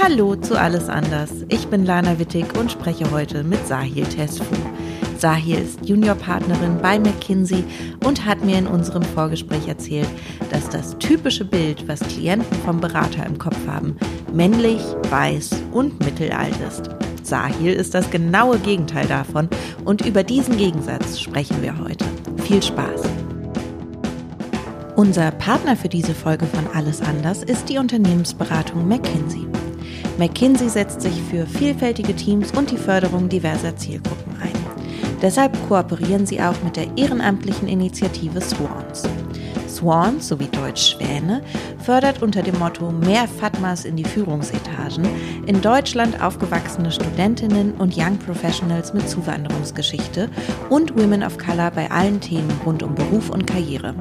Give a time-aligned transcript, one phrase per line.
[0.00, 1.30] Hallo zu Alles Anders.
[1.48, 4.44] Ich bin Lana Wittig und spreche heute mit Sahil Tesfu.
[5.18, 7.62] Sahil ist Juniorpartnerin bei McKinsey
[8.04, 10.08] und hat mir in unserem Vorgespräch erzählt,
[10.50, 13.96] dass das typische Bild, was Klienten vom Berater im Kopf haben,
[14.32, 16.88] männlich, weiß und mittelalt ist.
[17.22, 19.48] Sahil ist das genaue Gegenteil davon
[19.84, 22.06] und über diesen Gegensatz sprechen wir heute.
[22.44, 23.02] Viel Spaß!
[24.96, 29.46] Unser Partner für diese Folge von Alles Anders ist die Unternehmensberatung McKinsey.
[30.18, 34.52] McKinsey setzt sich für vielfältige Teams und die Förderung diverser Zielgruppen ein.
[35.22, 39.04] Deshalb kooperieren sie auch mit der ehrenamtlichen Initiative Swans.
[39.68, 41.42] Swans, sowie Deutsch Schwäne,
[41.78, 45.06] fördert unter dem Motto Mehr Fatmas in die Führungsetagen
[45.46, 50.28] in Deutschland aufgewachsene Studentinnen und Young Professionals mit Zuwanderungsgeschichte
[50.68, 53.94] und Women of Color bei allen Themen rund um Beruf und Karriere.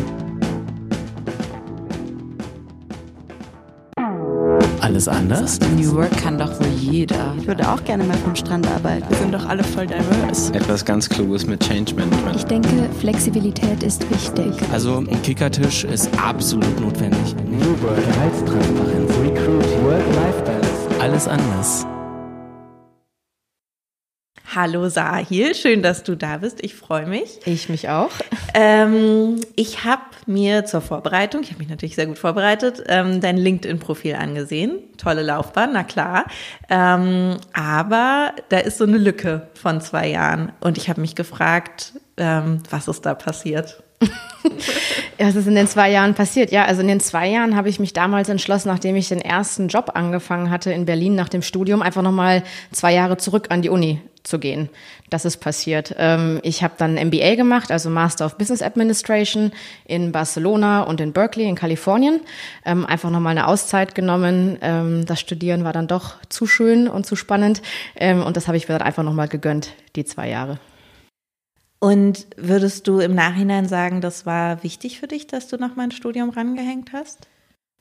[4.83, 5.59] Alles anders?
[5.77, 7.33] New Work kann doch wohl jeder.
[7.39, 9.09] Ich würde auch gerne mal vom Strand arbeiten.
[9.09, 10.53] Wir sind doch alle voll diverse.
[10.53, 12.35] Etwas ganz Kluges mit Change Management.
[12.35, 14.53] Ich denke, Flexibilität ist wichtig.
[14.73, 17.33] Also ein Kickertisch ist absolut notwendig.
[17.49, 21.01] New Work, Gehaltstransparenz, Recruiting, Work-Life-Balance.
[21.01, 21.85] Alles anders.
[24.55, 26.63] Hallo Sahil, schön, dass du da bist.
[26.63, 27.39] Ich freue mich.
[27.45, 28.11] Ich mich auch.
[28.53, 33.37] Ähm, ich habe mir zur Vorbereitung, ich habe mich natürlich sehr gut vorbereitet, ähm, dein
[33.37, 34.77] LinkedIn-Profil angesehen.
[34.97, 36.25] Tolle Laufbahn, na klar.
[36.69, 40.51] Ähm, aber da ist so eine Lücke von zwei Jahren.
[40.59, 43.81] Und ich habe mich gefragt, ähm, was ist da passiert?
[45.19, 46.51] Was ist in den zwei Jahren passiert?
[46.51, 49.69] Ja, also in den zwei Jahren habe ich mich damals entschlossen, nachdem ich den ersten
[49.69, 52.43] Job angefangen hatte in Berlin nach dem Studium, einfach nochmal
[52.73, 54.69] zwei Jahre zurück an die Uni zu gehen.
[55.09, 55.95] Das ist passiert.
[55.97, 59.51] Ähm, ich habe dann MBA gemacht, also Master of Business Administration
[59.85, 62.21] in Barcelona und in Berkeley in Kalifornien.
[62.65, 64.57] Ähm, einfach nochmal eine Auszeit genommen.
[64.61, 67.61] Ähm, das Studieren war dann doch zu schön und zu spannend.
[67.99, 70.59] Und das habe ich mir dann einfach nochmal gegönnt, die zwei Jahre.
[71.83, 75.83] Und würdest du im Nachhinein sagen, das war wichtig für dich, dass du noch mal
[75.83, 77.27] ein Studium rangehängt hast?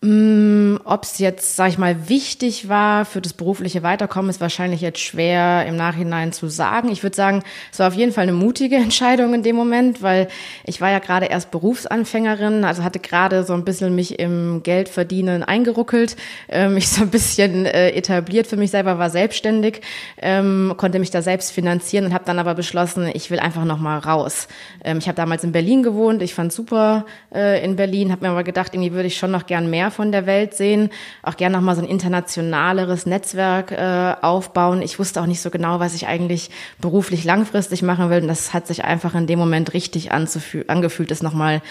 [0.05, 4.81] Mm, Ob es jetzt, sag ich mal, wichtig war für das berufliche Weiterkommen, ist wahrscheinlich
[4.81, 6.91] jetzt schwer im Nachhinein zu sagen.
[6.91, 10.27] Ich würde sagen, es war auf jeden Fall eine mutige Entscheidung in dem Moment, weil
[10.65, 15.45] ich war ja gerade erst Berufsanfängerin, also hatte gerade so ein bisschen mich im Geldverdienen
[15.45, 16.17] eingeruckelt,
[16.49, 19.83] äh, mich so ein bisschen äh, etabliert für mich selber, war selbstständig,
[20.21, 23.79] ähm, konnte mich da selbst finanzieren und habe dann aber beschlossen, ich will einfach noch
[23.79, 24.49] mal raus.
[24.83, 28.33] Ähm, ich habe damals in Berlin gewohnt, ich fand super äh, in Berlin, habe mir
[28.33, 30.91] aber gedacht, irgendwie würde ich schon noch gern mehr von der Welt sehen,
[31.23, 34.83] auch gerne noch mal so ein internationaleres Netzwerk äh, aufbauen.
[34.83, 38.23] Ich wusste auch nicht so genau, was ich eigentlich beruflich langfristig machen will.
[38.23, 41.63] Und das hat sich einfach in dem Moment richtig angefühlt, das nochmal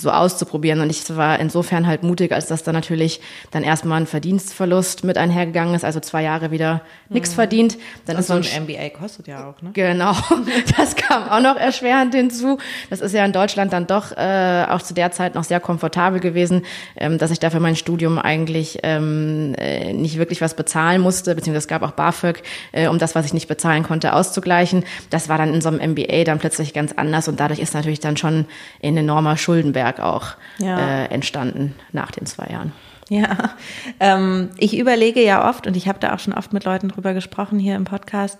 [0.00, 0.80] so auszuprobieren.
[0.80, 5.18] Und ich war insofern halt mutig, als dass da natürlich dann erstmal ein Verdienstverlust mit
[5.18, 7.34] einhergegangen ist, also zwei Jahre wieder nichts mhm.
[7.34, 7.78] verdient.
[8.06, 9.70] Dann ist so ein, ein MBA kostet ja auch, ne?
[9.72, 10.12] Genau,
[10.76, 12.58] das kam auch noch erschwerend hinzu.
[12.88, 16.20] Das ist ja in Deutschland dann doch äh, auch zu der Zeit noch sehr komfortabel
[16.20, 16.62] gewesen,
[16.96, 21.64] ähm, dass ich dafür mein Studium eigentlich ähm, äh, nicht wirklich was bezahlen musste, beziehungsweise
[21.64, 24.84] es gab auch BAföG, äh, um das, was ich nicht bezahlen konnte, auszugleichen.
[25.10, 28.00] Das war dann in so einem MBA dann plötzlich ganz anders und dadurch ist natürlich
[28.00, 28.46] dann schon
[28.82, 30.78] ein enormer Schuldenberg Netzwerk auch ja.
[30.78, 32.72] äh, entstanden nach den zwei Jahren.
[33.08, 33.54] Ja,
[33.98, 37.12] ähm, ich überlege ja oft und ich habe da auch schon oft mit Leuten drüber
[37.12, 38.38] gesprochen hier im Podcast,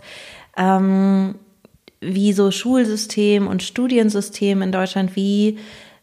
[0.57, 1.35] ähm,
[2.01, 5.59] wie so Schulsystem und Studiensystem in Deutschland, wie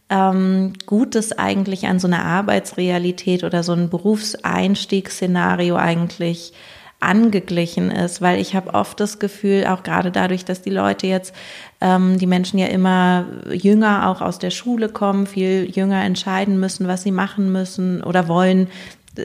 [0.09, 6.53] ähm, gut es eigentlich an so eine Arbeitsrealität oder so ein Berufseinstiegsszenario eigentlich
[6.99, 11.33] angeglichen ist, weil ich habe oft das Gefühl, auch gerade dadurch, dass die Leute jetzt,
[11.79, 16.87] ähm, die Menschen ja immer jünger auch aus der Schule kommen, viel jünger entscheiden müssen,
[16.87, 18.67] was sie machen müssen oder wollen,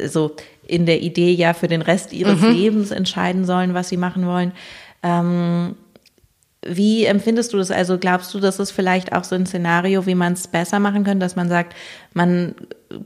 [0.07, 0.37] so
[0.67, 2.53] in der Idee ja für den Rest ihres mhm.
[2.53, 4.53] Lebens entscheiden sollen, was sie machen wollen.
[5.03, 5.75] Ähm,
[6.65, 7.71] wie empfindest du das?
[7.71, 11.03] Also glaubst du, das ist vielleicht auch so ein Szenario, wie man es besser machen
[11.03, 11.75] könnte, dass man sagt,
[12.15, 12.55] man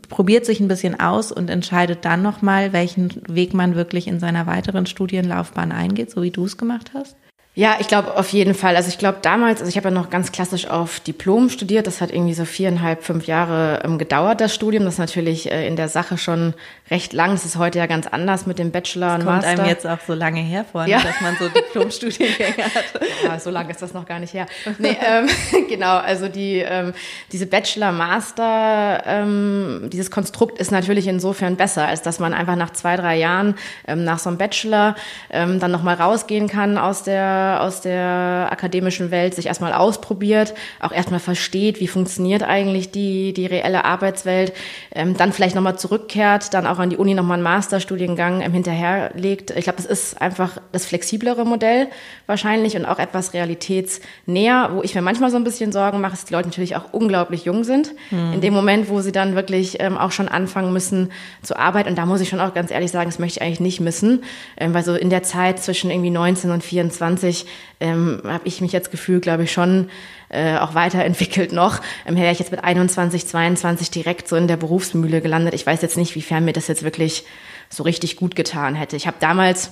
[0.08, 4.46] probiert sich ein bisschen aus und entscheidet dann nochmal, welchen Weg man wirklich in seiner
[4.46, 7.16] weiteren Studienlaufbahn eingeht, so wie du es gemacht hast?
[7.58, 8.76] Ja, ich glaube auf jeden Fall.
[8.76, 11.86] Also ich glaube damals, also ich habe ja noch ganz klassisch auf Diplom studiert.
[11.86, 14.84] Das hat irgendwie so viereinhalb, fünf Jahre ähm, gedauert, das Studium.
[14.84, 16.52] Das ist natürlich äh, in der Sache schon
[16.90, 17.30] recht lang.
[17.30, 19.50] Das ist heute ja ganz anders mit dem Bachelor das und kommt Master.
[19.62, 21.00] einem jetzt auch so lange her vor, Ja.
[21.00, 22.84] dass man so Diplom-Studiengänge hat.
[23.24, 24.44] Ja, so lange ist das noch gar nicht her.
[24.78, 25.26] Nee, ähm,
[25.70, 26.92] genau, also die, ähm,
[27.32, 32.96] diese Bachelor-Master, ähm, dieses Konstrukt ist natürlich insofern besser, als dass man einfach nach zwei,
[32.96, 33.54] drei Jahren
[33.88, 34.94] ähm, nach so einem Bachelor
[35.30, 40.92] ähm, dann nochmal rausgehen kann aus der, aus der akademischen Welt, sich erstmal ausprobiert, auch
[40.92, 44.52] erstmal versteht, wie funktioniert eigentlich die, die reelle Arbeitswelt,
[44.94, 49.52] ähm, dann vielleicht nochmal zurückkehrt, dann auch an die Uni nochmal einen Masterstudiengang ähm, hinterherlegt.
[49.52, 51.88] Ich glaube, das ist einfach das flexiblere Modell
[52.26, 56.24] wahrscheinlich und auch etwas realitätsnäher, wo ich mir manchmal so ein bisschen Sorgen mache, dass
[56.24, 57.92] die Leute natürlich auch unglaublich jung sind.
[58.34, 61.10] In dem Moment, wo sie dann wirklich ähm, auch schon anfangen müssen
[61.42, 61.90] zu arbeiten.
[61.90, 64.24] Und da muss ich schon auch ganz ehrlich sagen, das möchte ich eigentlich nicht missen,
[64.56, 67.35] ähm, weil so in der Zeit zwischen irgendwie 19 und 24
[67.80, 69.90] ähm, habe ich mich jetzt gefühlt, glaube ich, schon
[70.30, 71.80] äh, auch weiterentwickelt noch.
[72.06, 75.54] Ähm, wäre ich jetzt mit 21, 22 direkt so in der Berufsmühle gelandet.
[75.54, 77.24] Ich weiß jetzt nicht, wiefern mir das jetzt wirklich
[77.68, 78.96] so richtig gut getan hätte.
[78.96, 79.70] Ich habe damals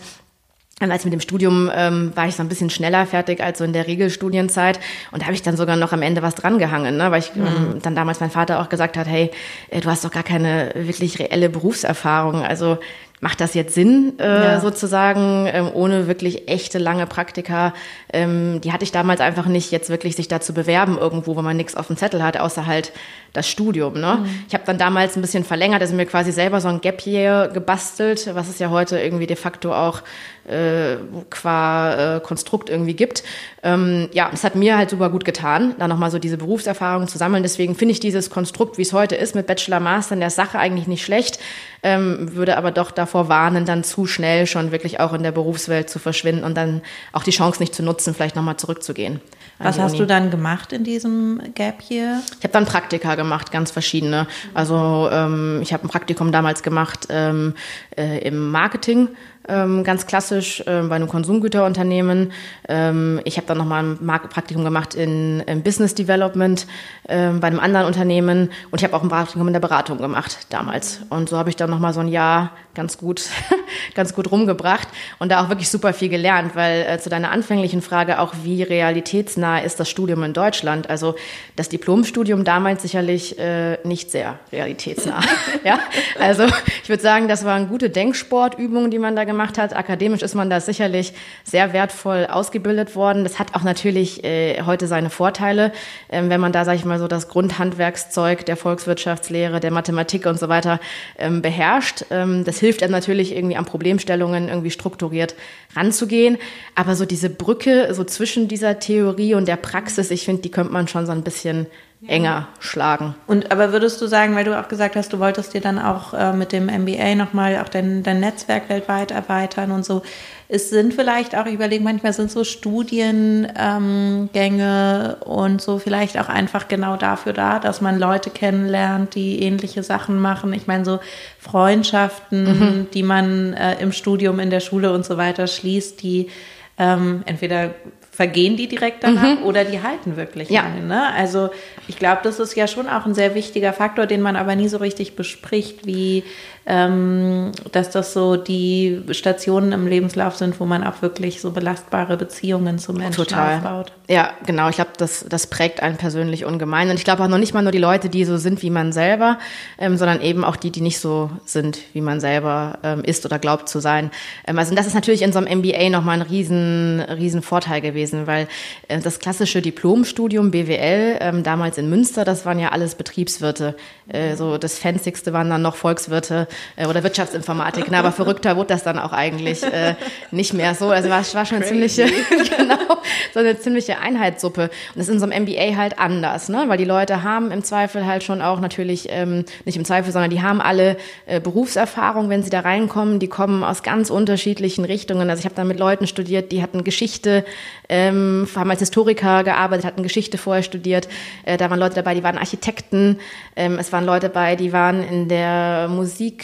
[0.80, 3.64] und als mit dem Studium ähm, war ich so ein bisschen schneller fertig als so
[3.64, 4.80] in der Regelstudienzeit.
[5.12, 7.12] Und da habe ich dann sogar noch am Ende was drangehangen, ne?
[7.12, 9.30] weil ich ähm, dann damals mein Vater auch gesagt hat, hey,
[9.70, 12.42] äh, du hast doch gar keine wirklich reelle Berufserfahrung.
[12.42, 12.78] Also
[13.20, 14.60] macht das jetzt Sinn, äh, Ja.
[14.60, 17.72] sozusagen, ähm, ohne wirklich echte lange Praktika?
[18.12, 21.42] Ähm, die hatte ich damals einfach nicht, jetzt wirklich sich da zu bewerben irgendwo, wo
[21.42, 22.92] man nichts auf dem Zettel hat, außer halt
[23.34, 24.00] das Studium.
[24.00, 24.24] Ne?
[24.48, 27.48] Ich habe dann damals ein bisschen verlängert, also mir quasi selber so ein Gap Year
[27.52, 30.02] gebastelt, was es ja heute irgendwie de facto auch
[30.48, 30.96] äh,
[31.30, 33.24] qua äh, Konstrukt irgendwie gibt.
[33.62, 37.18] Ähm, ja, es hat mir halt super gut getan, da nochmal so diese Berufserfahrung zu
[37.18, 37.42] sammeln.
[37.42, 40.58] Deswegen finde ich dieses Konstrukt, wie es heute ist, mit Bachelor, Master in der Sache
[40.58, 41.40] eigentlich nicht schlecht,
[41.82, 45.90] ähm, würde aber doch davor warnen, dann zu schnell schon wirklich auch in der Berufswelt
[45.90, 46.82] zu verschwinden und dann
[47.12, 49.20] auch die Chance nicht zu nutzen, vielleicht nochmal zurückzugehen.
[49.64, 50.00] Was hast Uni.
[50.00, 52.20] du dann gemacht in diesem Gap Year?
[52.38, 54.26] Ich habe dann Praktika gemacht, ganz verschiedene.
[54.52, 57.54] Also ähm, ich habe ein Praktikum damals gemacht ähm,
[57.96, 59.08] äh, im Marketing,
[59.46, 62.32] ganz klassisch ähm, bei einem Konsumgüterunternehmen.
[62.68, 66.66] Ähm, ich habe dann nochmal ein Praktikum gemacht in, in Business Development
[67.08, 70.46] ähm, bei einem anderen Unternehmen und ich habe auch ein Praktikum in der Beratung gemacht
[70.48, 71.00] damals.
[71.10, 73.28] Und so habe ich dann nochmal so ein Jahr ganz gut,
[73.94, 74.88] ganz gut rumgebracht
[75.18, 78.62] und da auch wirklich super viel gelernt, weil äh, zu deiner anfänglichen Frage auch, wie
[78.62, 80.90] realitätsnah ist das Studium in Deutschland?
[80.90, 81.14] Also
[81.56, 85.20] das Diplomstudium damals sicherlich äh, nicht sehr realitätsnah.
[85.64, 85.78] ja,
[86.18, 86.46] also
[86.82, 89.76] ich würde sagen, das waren gute Denksportübungen, die man da gemacht hat.
[89.76, 91.12] Akademisch ist man da sicherlich
[91.44, 93.24] sehr wertvoll ausgebildet worden.
[93.24, 95.72] Das hat auch natürlich äh, heute seine Vorteile,
[96.08, 100.38] ähm, wenn man da, sage ich mal, so das Grundhandwerkszeug der Volkswirtschaftslehre, der Mathematik und
[100.38, 100.80] so weiter
[101.18, 102.04] ähm, beherrscht.
[102.10, 105.34] Ähm, das hilft einem natürlich irgendwie an Problemstellungen irgendwie strukturiert
[105.74, 106.38] ranzugehen.
[106.74, 110.72] Aber so diese Brücke so zwischen dieser Theorie und der Praxis, ich finde, die könnte
[110.72, 111.66] man schon so ein bisschen
[112.06, 113.14] enger schlagen.
[113.26, 116.12] Und aber würdest du sagen, weil du auch gesagt hast, du wolltest dir dann auch
[116.14, 120.02] äh, mit dem MBA nochmal auch dein, dein Netzwerk weltweit erweitern und so.
[120.46, 126.28] Es sind vielleicht auch, ich überlege, manchmal sind so Studiengänge ähm, und so vielleicht auch
[126.28, 130.52] einfach genau dafür da, dass man Leute kennenlernt, die ähnliche Sachen machen.
[130.52, 131.00] Ich meine, so
[131.38, 136.28] Freundschaften, die man äh, im Studium, in der Schule und so weiter schließt, die
[136.76, 137.70] ähm, entweder
[138.14, 140.62] vergehen die direkt danach oder die halten wirklich Ja.
[140.62, 140.82] lange.
[140.82, 141.12] Ne?
[141.14, 141.50] Also
[141.88, 144.68] ich glaube, das ist ja schon auch ein sehr wichtiger Faktor, den man aber nie
[144.68, 146.22] so richtig bespricht, wie
[146.66, 152.16] ähm, dass das so die Stationen im Lebenslauf sind, wo man auch wirklich so belastbare
[152.16, 153.56] Beziehungen zu Menschen Total.
[153.56, 153.92] aufbaut.
[154.08, 154.68] Ja, genau.
[154.68, 156.88] Ich glaube, das, das prägt einen persönlich ungemein.
[156.90, 158.92] Und ich glaube auch noch nicht mal nur die Leute, die so sind wie man
[158.92, 159.38] selber,
[159.78, 163.38] ähm, sondern eben auch die, die nicht so sind, wie man selber ähm, ist oder
[163.38, 164.10] glaubt zu sein.
[164.46, 168.26] Ähm, also das ist natürlich in so einem MBA nochmal ein riesen, riesen Vorteil gewesen,
[168.26, 168.48] weil
[168.88, 173.74] äh, das klassische Diplomstudium BWL, ähm, damals in Münster, das waren ja alles Betriebswirte.
[174.08, 177.86] Äh, so das Fancyste waren dann noch Volkswirte äh, oder Wirtschaftsinformatik.
[177.90, 179.94] Na, aber verrückter wurde das dann auch eigentlich äh,
[180.30, 180.90] nicht mehr so.
[180.90, 182.04] Also war, war schon eine ziemliche,
[182.56, 182.98] genau,
[183.32, 184.62] so eine ziemliche Einheitssuppe.
[184.64, 186.64] Und das ist in so einem MBA halt anders, ne?
[186.66, 190.30] Weil die Leute haben im Zweifel halt schon auch natürlich, ähm, nicht im Zweifel, sondern
[190.30, 190.96] die haben alle
[191.26, 193.18] äh, Berufserfahrung, wenn sie da reinkommen.
[193.18, 195.30] Die kommen aus ganz unterschiedlichen Richtungen.
[195.30, 197.44] Also ich habe da mit Leuten studiert, die hatten Geschichte,
[197.88, 201.08] ähm, haben als Historiker gearbeitet, hatten Geschichte vorher studiert.
[201.44, 203.18] Äh, da waren Leute dabei, die waren Architekten.
[203.56, 205.88] Ähm, es waren Leute dabei, die waren in der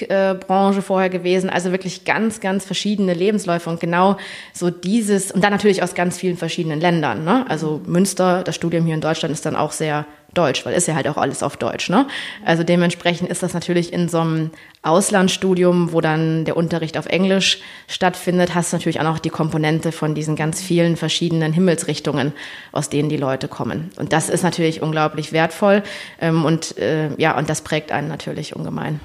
[0.01, 1.51] Musikbranche vorher gewesen.
[1.51, 4.17] Also wirklich ganz, ganz verschiedene Lebensläufe und genau
[4.53, 7.25] so dieses und dann natürlich aus ganz vielen verschiedenen Ländern.
[7.25, 7.45] Ne?
[7.49, 10.95] Also Münster, das Studium hier in Deutschland ist dann auch sehr Deutsch, weil ist ja
[10.95, 11.91] halt auch alles auf Deutsch.
[11.91, 12.07] Ne?
[12.45, 14.51] Also dementsprechend ist das natürlich in so einem
[14.83, 19.91] Auslandsstudium, wo dann der Unterricht auf Englisch stattfindet, hast du natürlich auch noch die Komponente
[19.91, 22.33] von diesen ganz vielen verschiedenen Himmelsrichtungen,
[22.71, 23.91] aus denen die Leute kommen.
[23.97, 25.83] Und das ist natürlich unglaublich wertvoll
[26.21, 29.01] ähm, und äh, ja, und das prägt einen natürlich ungemein.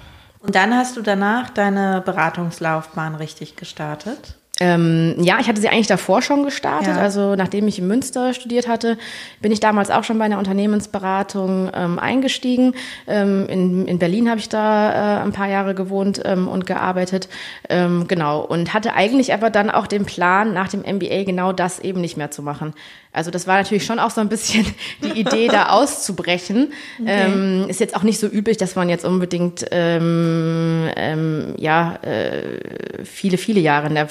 [0.46, 4.36] Und dann hast du danach deine Beratungslaufbahn richtig gestartet?
[4.62, 6.96] Ähm, ja, ich hatte sie eigentlich davor schon gestartet.
[6.96, 7.02] Ja.
[7.02, 8.98] Also nachdem ich in Münster studiert hatte,
[9.42, 12.74] bin ich damals auch schon bei einer Unternehmensberatung ähm, eingestiegen.
[13.06, 17.28] Ähm, in, in Berlin habe ich da äh, ein paar Jahre gewohnt ähm, und gearbeitet.
[17.68, 18.42] Ähm, genau.
[18.42, 22.16] Und hatte eigentlich aber dann auch den Plan, nach dem MBA genau das eben nicht
[22.16, 22.74] mehr zu machen.
[23.16, 24.66] Also das war natürlich schon auch so ein bisschen
[25.04, 26.74] die Idee, da auszubrechen.
[27.00, 27.26] Okay.
[27.26, 32.60] Ähm, ist jetzt auch nicht so üblich, dass man jetzt unbedingt ähm, ähm, ja äh,
[33.04, 34.10] viele, viele Jahre in der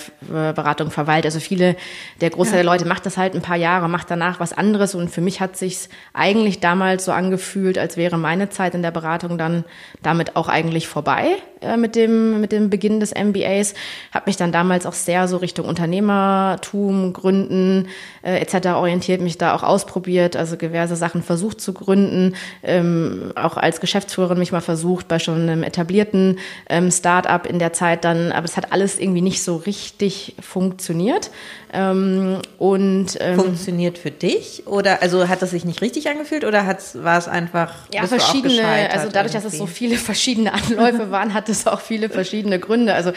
[0.53, 1.27] Beratung verweilt.
[1.27, 1.77] Also viele,
[2.21, 2.63] der Großteil ja.
[2.63, 4.95] der Leute macht das halt ein paar Jahre, macht danach was anderes.
[4.95, 8.91] Und für mich hat sich's eigentlich damals so angefühlt, als wäre meine Zeit in der
[8.91, 9.65] Beratung dann
[10.03, 13.75] damit auch eigentlich vorbei äh, mit dem mit dem Beginn des MBAs.
[14.13, 17.89] Habe mich dann damals auch sehr so Richtung Unternehmertum, Gründen
[18.23, 18.69] äh, etc.
[18.69, 24.39] orientiert, mich da auch ausprobiert, also diverse Sachen versucht zu gründen, ähm, auch als Geschäftsführerin
[24.39, 28.57] mich mal versucht bei schon einem etablierten ähm, Start-up in der Zeit dann, aber es
[28.57, 31.31] hat alles irgendwie nicht so richtig funktioniert.
[31.75, 34.63] Ähm, und ähm, funktioniert für dich?
[34.67, 39.09] Oder also hat das sich nicht richtig angefühlt oder war es einfach ja verschiedene also
[39.13, 42.95] dadurch dass es so viele verschiedene Anläufe waren hat es auch viele verschiedene Gründe.
[42.95, 43.11] Also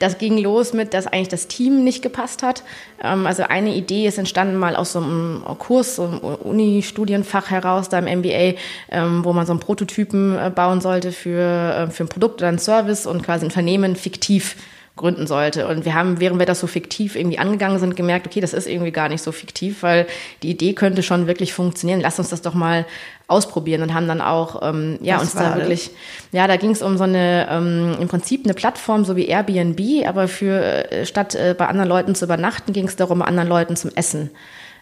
[0.00, 2.64] das ging los mit dass eigentlich das Team nicht gepasst hat.
[3.00, 7.88] Ähm, also eine Idee ist entstanden mal aus so einem Kurs so einem Uni-Studienfach heraus
[7.88, 8.54] da im MBA
[8.90, 12.48] ähm, wo man so einen Prototypen äh, bauen sollte für äh, für ein Produkt oder
[12.48, 14.56] ein Service und quasi ein Unternehmen fiktiv
[15.00, 15.66] gründen sollte.
[15.66, 18.68] Und wir haben, während wir das so fiktiv irgendwie angegangen sind, gemerkt, okay, das ist
[18.68, 20.06] irgendwie gar nicht so fiktiv, weil
[20.42, 22.00] die Idee könnte schon wirklich funktionieren.
[22.00, 22.86] Lass uns das doch mal
[23.26, 25.94] ausprobieren und haben dann auch ähm, ja Was uns da wirklich das?
[26.32, 29.80] ja da ging es um so eine ähm, im Prinzip eine Plattform so wie Airbnb
[30.04, 33.76] aber für äh, statt äh, bei anderen Leuten zu übernachten ging es darum anderen Leuten
[33.76, 34.30] zum Essen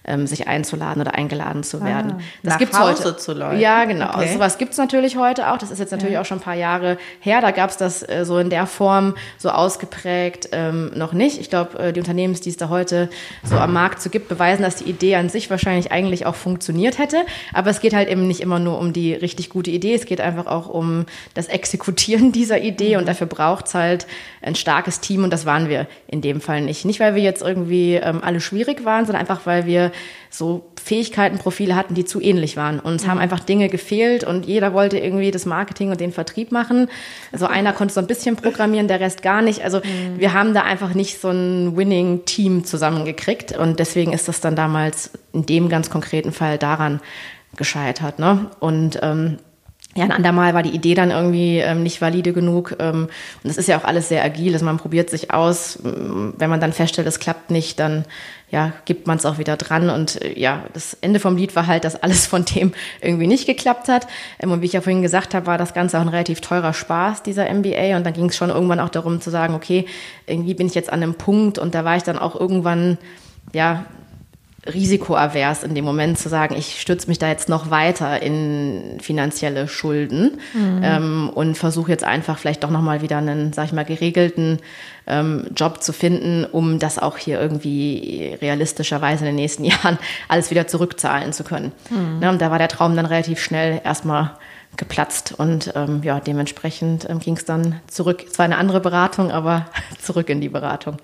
[0.08, 2.14] ähm, sich einzuladen oder eingeladen zu werden.
[2.46, 3.16] Ah, das Hause heute.
[3.18, 3.60] zu Leuten.
[3.60, 4.08] Ja, genau.
[4.08, 4.20] Okay.
[4.20, 5.58] Also sowas gibt's natürlich heute auch.
[5.58, 6.22] Das ist jetzt natürlich ja.
[6.22, 7.40] auch schon ein paar Jahre her.
[7.40, 11.38] Da gab's das äh, so in der Form so ausgeprägt ähm, noch nicht.
[11.38, 13.10] Ich glaube, äh, die Unternehmen, die es da heute
[13.44, 16.98] so am Markt so gibt, beweisen, dass die Idee an sich wahrscheinlich eigentlich auch funktioniert
[16.98, 17.18] hätte.
[17.52, 19.94] Aber es geht halt eben nicht immer nur um die richtig gute Idee.
[19.94, 22.94] Es geht einfach auch um das Exekutieren dieser Idee.
[22.94, 23.00] Mhm.
[23.00, 24.06] Und dafür braucht's halt
[24.40, 25.24] ein starkes Team.
[25.24, 26.84] Und das waren wir in dem Fall nicht.
[26.86, 29.92] Nicht, weil wir jetzt irgendwie ähm, alle schwierig waren, sondern einfach, weil wir
[30.30, 32.80] so Fähigkeiten, Profile hatten, die zu ähnlich waren.
[32.80, 33.10] Und es mhm.
[33.10, 36.88] haben einfach Dinge gefehlt und jeder wollte irgendwie das Marketing und den Vertrieb machen.
[37.32, 39.62] Also einer konnte so ein bisschen programmieren, der Rest gar nicht.
[39.64, 40.18] Also mhm.
[40.18, 43.56] wir haben da einfach nicht so ein Winning-Team zusammengekriegt.
[43.56, 47.00] Und deswegen ist das dann damals in dem ganz konkreten Fall daran
[47.56, 48.18] gescheitert.
[48.18, 48.50] Ne?
[48.60, 49.38] Und ähm,
[49.98, 52.76] ja, ein andermal war die Idee dann irgendwie ähm, nicht valide genug.
[52.78, 53.08] Ähm,
[53.42, 55.78] und das ist ja auch alles sehr agil, also man probiert sich aus.
[55.82, 58.04] Wenn man dann feststellt, es klappt nicht, dann
[58.50, 59.90] ja, gibt man es auch wieder dran.
[59.90, 63.46] Und äh, ja, das Ende vom Lied war halt, dass alles von dem irgendwie nicht
[63.46, 64.06] geklappt hat.
[64.38, 66.72] Ähm, und wie ich ja vorhin gesagt habe, war das Ganze auch ein relativ teurer
[66.72, 67.96] Spaß, dieser MBA.
[67.96, 69.86] Und dann ging es schon irgendwann auch darum zu sagen, okay,
[70.26, 72.98] irgendwie bin ich jetzt an einem Punkt und da war ich dann auch irgendwann,
[73.52, 73.84] ja,
[74.66, 79.68] risikoavers in dem Moment zu sagen, ich stütze mich da jetzt noch weiter in finanzielle
[79.68, 80.80] Schulden mhm.
[80.82, 84.58] ähm, und versuche jetzt einfach vielleicht doch nochmal wieder einen, sag ich mal, geregelten
[85.08, 89.98] ähm, Job zu finden, um das auch hier irgendwie realistischerweise in den nächsten Jahren
[90.28, 91.72] alles wieder zurückzahlen zu können.
[91.90, 92.20] Mhm.
[92.20, 94.32] Ne, und da war der Traum dann relativ schnell erstmal
[94.76, 98.24] geplatzt und ähm, ja, dementsprechend ähm, ging es dann zurück.
[98.30, 99.66] Es war eine andere Beratung, aber
[100.00, 100.98] zurück in die Beratung.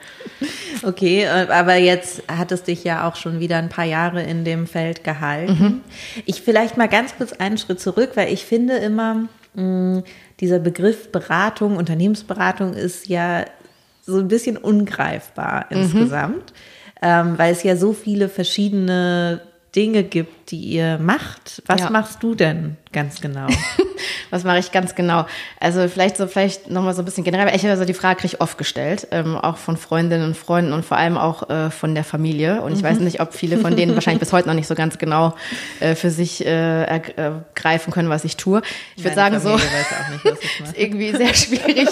[0.82, 4.44] Okay, äh, aber jetzt hat es dich ja auch schon wieder ein paar Jahre in
[4.44, 5.58] dem Feld gehalten.
[5.58, 5.80] Mhm.
[6.26, 10.02] Ich vielleicht mal ganz kurz einen Schritt zurück, weil ich finde immer, mh,
[10.40, 13.44] dieser Begriff Beratung, Unternehmensberatung ist ja
[14.06, 15.78] so ein bisschen ungreifbar mhm.
[15.78, 16.52] insgesamt,
[17.02, 19.40] ähm, weil es ja so viele verschiedene
[19.74, 21.62] Dinge gibt, die ihr macht.
[21.66, 21.90] Was ja.
[21.90, 23.46] machst du denn ganz genau?
[24.30, 25.26] Was mache ich ganz genau?
[25.60, 27.54] Also vielleicht so, vielleicht nochmal so ein bisschen generell.
[27.54, 30.84] Ich also die Frage kriege ich oft gestellt, ähm, auch von Freundinnen und Freunden und
[30.84, 32.62] vor allem auch äh, von der Familie.
[32.62, 32.86] Und ich mhm.
[32.86, 35.34] weiß nicht, ob viele von denen wahrscheinlich bis heute noch nicht so ganz genau
[35.80, 38.62] äh, für sich äh, ergreifen können, was ich tue.
[38.96, 39.58] Ich würde sagen, Familie
[40.22, 41.88] so ist irgendwie sehr schwierig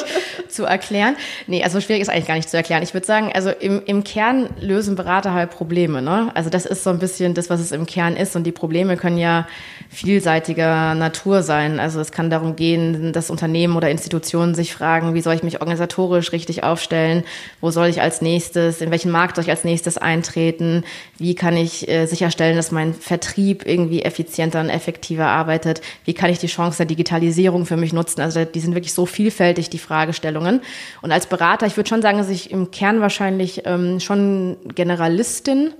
[0.49, 1.17] zu erklären.
[1.47, 2.83] Nee, also schwierig ist eigentlich gar nicht zu erklären.
[2.83, 6.03] Ich würde sagen, also im, im Kern lösen Berater halt Probleme.
[6.03, 6.31] Ne?
[6.35, 8.37] Also das ist so ein bisschen das, was es im Kern ist.
[8.37, 9.47] Und die Probleme können ja
[9.89, 11.81] vielseitiger Natur sein.
[11.81, 15.61] Also es kann darum gehen, dass Unternehmen oder Institutionen sich fragen, wie soll ich mich
[15.61, 17.25] organisatorisch richtig aufstellen?
[17.63, 20.85] Wo soll ich als nächstes, in welchen Markt soll ich als nächstes eintreten?
[21.17, 25.81] Wie kann ich äh, sicherstellen, dass mein Vertrieb irgendwie effizienter und effektiver arbeitet?
[26.05, 28.21] Wie kann ich die Chance der Digitalisierung für mich nutzen?
[28.21, 30.61] Also die sind wirklich so vielfältig, die Fragestellungen.
[31.01, 35.63] Und als Berater, ich würde schon sagen, dass ich im Kern wahrscheinlich ähm, schon Generalistin
[35.63, 35.75] bin.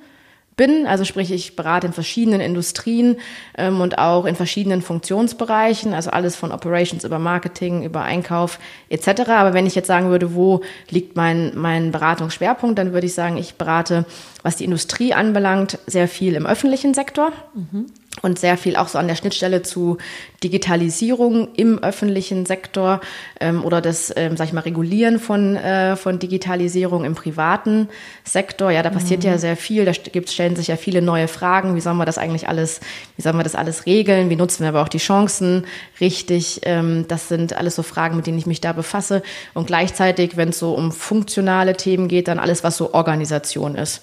[0.87, 3.17] Also sprich, ich berate in verschiedenen Industrien
[3.57, 9.23] ähm, und auch in verschiedenen Funktionsbereichen, also alles von Operations über Marketing, über Einkauf etc.
[9.29, 13.39] Aber wenn ich jetzt sagen würde, wo liegt mein, mein Beratungsschwerpunkt, dann würde ich sagen,
[13.39, 14.05] ich berate,
[14.43, 17.33] was die Industrie anbelangt, sehr viel im öffentlichen Sektor.
[17.55, 17.87] Mhm
[18.21, 19.97] und sehr viel auch so an der Schnittstelle zu
[20.45, 23.01] Digitalisierung im öffentlichen Sektor
[23.41, 27.89] ähm, oder das, ähm, sag ich mal, Regulieren von, äh, von Digitalisierung im privaten
[28.23, 28.71] Sektor.
[28.71, 29.31] Ja, da passiert mhm.
[29.31, 29.87] ja sehr viel.
[29.87, 31.75] Da gibt, stellen sich ja viele neue Fragen.
[31.75, 32.81] Wie sollen wir das eigentlich alles,
[33.17, 34.29] wie sollen wir das alles regeln?
[34.29, 35.65] Wie nutzen wir aber auch die Chancen
[36.01, 36.61] richtig?
[36.65, 39.23] Ähm, das sind alles so Fragen, mit denen ich mich da befasse.
[39.55, 44.03] Und gleichzeitig, wenn es so um funktionale Themen geht, dann alles, was so Organisation ist.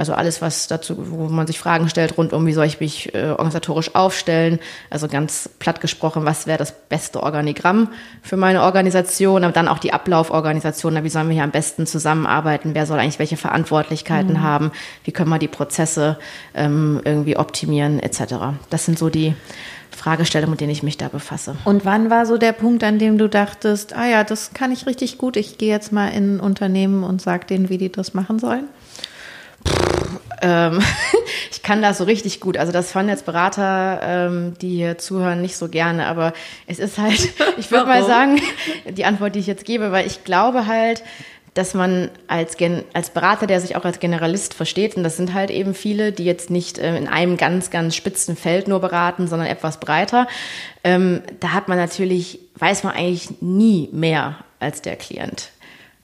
[0.00, 3.14] Also alles, was dazu, wo man sich Fragen stellt rund um, wie soll ich mich
[3.14, 4.58] äh, organisatorisch aufstellen.
[4.88, 7.90] Also ganz platt gesprochen, was wäre das beste Organigramm
[8.22, 11.04] für meine Organisation, aber dann auch die Ablauforganisation.
[11.04, 12.70] Wie sollen wir hier am besten zusammenarbeiten?
[12.72, 14.42] Wer soll eigentlich welche Verantwortlichkeiten mhm.
[14.42, 14.72] haben?
[15.04, 16.16] Wie können wir die Prozesse
[16.54, 18.54] ähm, irgendwie optimieren etc.
[18.70, 19.34] Das sind so die
[19.94, 21.56] Fragestellungen, mit denen ich mich da befasse.
[21.66, 24.86] Und wann war so der Punkt, an dem du dachtest, ah ja, das kann ich
[24.86, 28.14] richtig gut, ich gehe jetzt mal in ein Unternehmen und sage denen, wie die das
[28.14, 28.64] machen sollen?
[30.42, 30.80] Ähm,
[31.50, 32.56] ich kann das so richtig gut.
[32.56, 36.06] Also das fanden jetzt Berater, ähm, die hier zuhören, nicht so gerne.
[36.06, 36.32] Aber
[36.66, 38.40] es ist halt, ich würde mal sagen,
[38.88, 41.02] die Antwort, die ich jetzt gebe, weil ich glaube halt,
[41.54, 45.34] dass man als, Gen als Berater, der sich auch als Generalist versteht, und das sind
[45.34, 49.26] halt eben viele, die jetzt nicht äh, in einem ganz, ganz spitzen Feld nur beraten,
[49.26, 50.28] sondern etwas breiter,
[50.84, 55.50] ähm, da hat man natürlich, weiß man eigentlich nie mehr als der Klient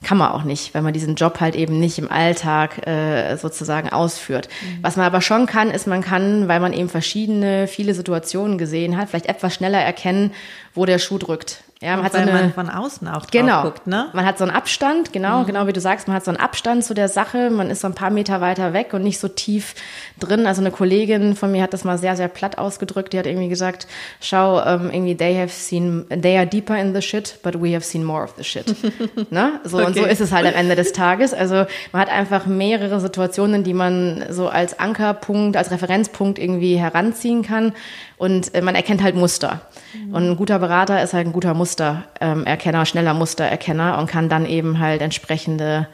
[0.03, 3.89] kann man auch nicht, wenn man diesen Job halt eben nicht im Alltag äh, sozusagen
[3.89, 4.47] ausführt.
[4.61, 4.79] Mhm.
[4.83, 8.95] Was man aber schon kann, ist, man kann, weil man eben verschiedene, viele Situationen gesehen
[8.97, 10.33] hat, vielleicht etwas schneller erkennen,
[10.73, 11.63] wo der Schuh drückt.
[11.81, 14.07] Ja, man hat weil so eine, man von außen auch genau, guckt, ne?
[14.13, 15.45] Man hat so einen Abstand, genau, mhm.
[15.45, 17.87] genau wie du sagst, man hat so einen Abstand zu der Sache, man ist so
[17.87, 19.75] ein paar Meter weiter weg und nicht so tief
[20.19, 20.47] drin.
[20.47, 23.13] Also eine Kollegin von mir hat das mal sehr, sehr platt ausgedrückt.
[23.13, 23.85] Die hat irgendwie gesagt,
[24.21, 27.85] schau, um, irgendwie they have seen, they are deeper in the shit, but we have
[27.85, 28.75] seen more of the shit.
[29.31, 29.59] ne?
[29.63, 29.85] So okay.
[29.85, 31.35] und so ist es halt am Ende des Tages.
[31.35, 37.43] Also man hat einfach mehrere Situationen, die man so als Ankerpunkt, als Referenzpunkt irgendwie heranziehen
[37.43, 37.73] kann
[38.17, 39.61] und äh, man erkennt halt Muster.
[39.93, 40.13] Mhm.
[40.13, 44.79] Und ein guter Berater ist halt ein guter Mustererkenner, schneller Mustererkenner und kann dann eben
[44.79, 45.87] halt entsprechende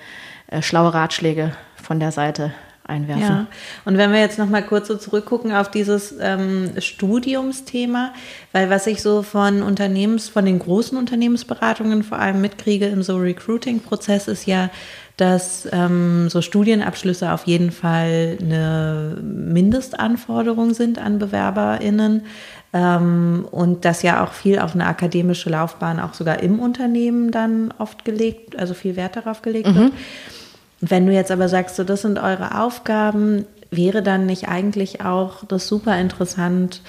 [0.48, 2.54] äh, schlaue Ratschläge von der Seite
[2.86, 3.24] einwerfen.
[3.24, 3.48] Ja.
[3.86, 8.14] Und wenn wir jetzt noch mal kurz so zurückgucken auf dieses ähm, Studiumsthema,
[8.52, 13.18] weil was ich so von Unternehmens, von den großen Unternehmensberatungen vor allem mitkriege im so
[13.18, 14.70] Recruiting-Prozess ist ja,
[15.18, 22.24] dass ähm, so Studienabschlüsse auf jeden Fall eine Mindestanforderung sind an BewerberInnen.
[22.74, 27.72] Ähm, und dass ja auch viel auf eine akademische Laufbahn auch sogar im Unternehmen dann
[27.78, 29.76] oft gelegt, also viel Wert darauf gelegt mhm.
[29.76, 29.94] wird.
[30.82, 35.46] Wenn du jetzt aber sagst, so das sind eure Aufgaben, wäre dann nicht eigentlich auch
[35.46, 36.82] das super interessant,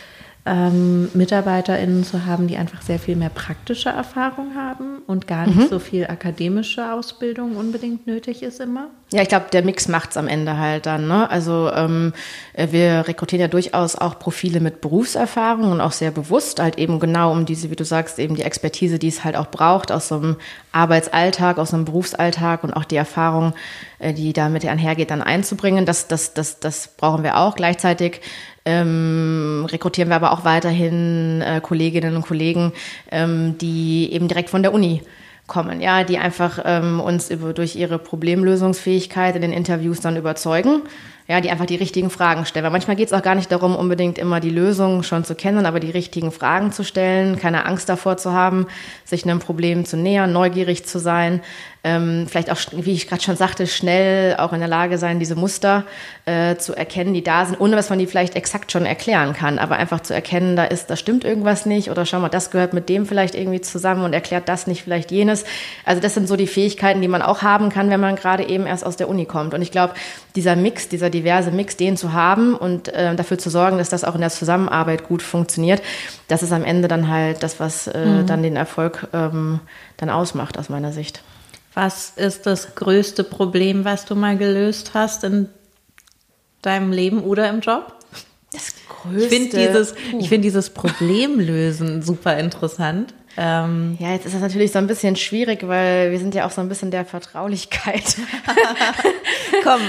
[0.46, 5.56] ähm, MitarbeiterInnen zu haben, die einfach sehr viel mehr praktische Erfahrung haben und gar nicht
[5.56, 5.68] mhm.
[5.68, 8.88] so viel akademische Ausbildung unbedingt nötig ist immer?
[9.10, 11.08] Ja, ich glaube, der Mix macht's am Ende halt dann.
[11.08, 11.30] Ne?
[11.30, 12.12] Also ähm,
[12.54, 17.32] wir rekrutieren ja durchaus auch Profile mit Berufserfahrung und auch sehr bewusst halt eben genau
[17.32, 20.16] um diese, wie du sagst, eben die Expertise, die es halt auch braucht aus so
[20.16, 20.36] einem
[20.72, 23.54] Arbeitsalltag, aus einem Berufsalltag und auch die Erfahrung,
[23.98, 25.86] äh, die damit einhergeht, dann einzubringen.
[25.86, 27.54] Das, das, das, das brauchen wir auch.
[27.54, 28.20] Gleichzeitig
[28.64, 32.72] ähm, rekrutieren wir aber auch weiterhin äh, Kolleginnen und Kollegen,
[33.10, 35.02] ähm, die eben direkt von der Uni
[35.46, 40.80] kommen, ja, die einfach ähm, uns über, durch ihre Problemlösungsfähigkeit in den Interviews dann überzeugen,
[41.28, 42.64] ja, die einfach die richtigen Fragen stellen.
[42.64, 45.66] Weil manchmal geht es auch gar nicht darum, unbedingt immer die Lösung schon zu kennen,
[45.66, 48.66] aber die richtigen Fragen zu stellen, keine Angst davor zu haben,
[49.04, 51.42] sich einem Problem zu nähern, neugierig zu sein,
[51.84, 55.36] ähm, vielleicht auch, wie ich gerade schon sagte, schnell auch in der Lage sein, diese
[55.36, 55.84] Muster
[56.24, 59.58] äh, zu erkennen, die da sind, ohne dass man die vielleicht exakt schon erklären kann,
[59.58, 62.72] aber einfach zu erkennen, da ist, da stimmt irgendwas nicht oder schau mal, das gehört
[62.72, 65.44] mit dem vielleicht irgendwie zusammen und erklärt das nicht vielleicht jenes.
[65.84, 68.66] Also das sind so die Fähigkeiten, die man auch haben kann, wenn man gerade eben
[68.66, 69.52] erst aus der Uni kommt.
[69.52, 69.92] Und ich glaube,
[70.36, 74.04] dieser Mix, dieser diverse Mix, den zu haben und äh, dafür zu sorgen, dass das
[74.04, 75.82] auch in der Zusammenarbeit gut funktioniert,
[76.28, 78.26] das ist am Ende dann halt das, was äh, mhm.
[78.26, 79.60] dann den Erfolg ähm,
[79.98, 81.22] dann ausmacht aus meiner Sicht.
[81.74, 85.48] Was ist das größte Problem, was du mal gelöst hast in
[86.62, 87.92] deinem Leben oder im Job?
[88.52, 89.56] Das Ich finde größte.
[89.68, 93.12] dieses, ich finde dieses Problemlösen super interessant.
[93.36, 96.52] Ähm, Ja, jetzt ist das natürlich so ein bisschen schwierig, weil wir sind ja auch
[96.52, 98.04] so ein bisschen der Vertraulichkeit
[99.64, 99.80] komm,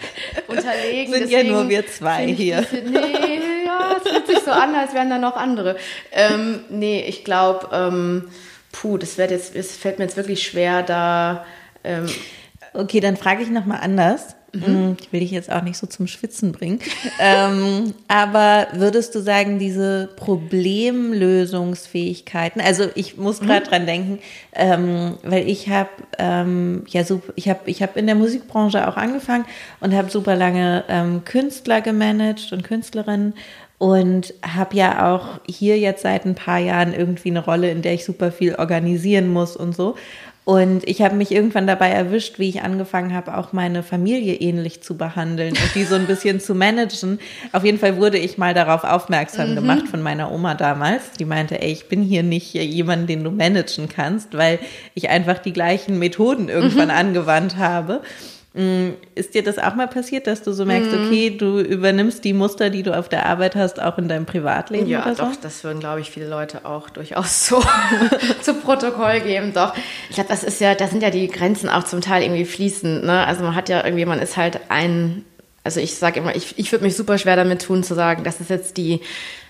[0.48, 1.12] unterlegen.
[1.12, 2.62] Sind ja nur wir zwei hier.
[2.62, 5.76] diese- Nee, ja, es fühlt sich so an, als wären da noch andere.
[6.12, 8.28] Ähm, nee, ich glaube, ähm,
[8.74, 11.44] puh, das wird jetzt, es fällt mir jetzt wirklich schwer, da.
[11.84, 12.06] Ähm,
[12.72, 14.34] okay, dann frage ich nochmal anders.
[14.52, 14.96] Mhm.
[15.00, 16.78] Ich will dich jetzt auch nicht so zum Schwitzen bringen.
[17.18, 23.46] ähm, aber würdest du sagen, diese Problemlösungsfähigkeiten, also ich muss Mhm.
[23.46, 24.18] gerade dran denken,
[24.52, 28.96] ähm, weil ich habe ähm, ja so, ich habe ich habe in der Musikbranche auch
[28.96, 29.44] angefangen
[29.80, 33.34] und habe super lange ähm, Künstler gemanagt und Künstlerinnen
[33.78, 37.94] und habe ja auch hier jetzt seit ein paar Jahren irgendwie eine Rolle, in der
[37.94, 39.96] ich super viel organisieren muss und so.
[40.44, 44.82] Und ich habe mich irgendwann dabei erwischt, wie ich angefangen habe, auch meine Familie ähnlich
[44.82, 47.18] zu behandeln und die so ein bisschen zu managen.
[47.52, 51.12] Auf jeden Fall wurde ich mal darauf aufmerksam gemacht von meiner Oma damals.
[51.18, 54.58] Die meinte, ey, ich bin hier nicht jemand, den du managen kannst, weil
[54.92, 58.02] ich einfach die gleichen Methoden irgendwann angewandt habe.
[58.56, 62.32] Mm, Ist dir das auch mal passiert, dass du so merkst, okay, du übernimmst die
[62.32, 65.24] Muster, die du auf der Arbeit hast, auch in deinem Privatleben ja, so?
[65.24, 67.60] doch, das würden, glaube ich, viele Leute auch durchaus so
[68.42, 69.52] zu Protokoll geben.
[69.52, 69.74] Doch,
[70.08, 73.04] ich glaube, das ist ja, da sind ja die Grenzen auch zum Teil irgendwie fließend.
[73.04, 73.26] Ne?
[73.26, 75.24] Also man hat ja irgendwie, man ist halt ein,
[75.64, 78.40] also ich sage immer, ich, ich würde mich super schwer damit tun zu sagen, das
[78.40, 79.00] ist jetzt die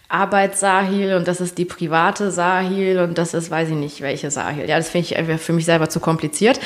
[0.08, 4.68] Arbeitssahil und das ist die private Sahil und das ist, weiß ich nicht, welche Sahil.
[4.68, 6.60] Ja, das finde ich einfach für mich selber zu kompliziert.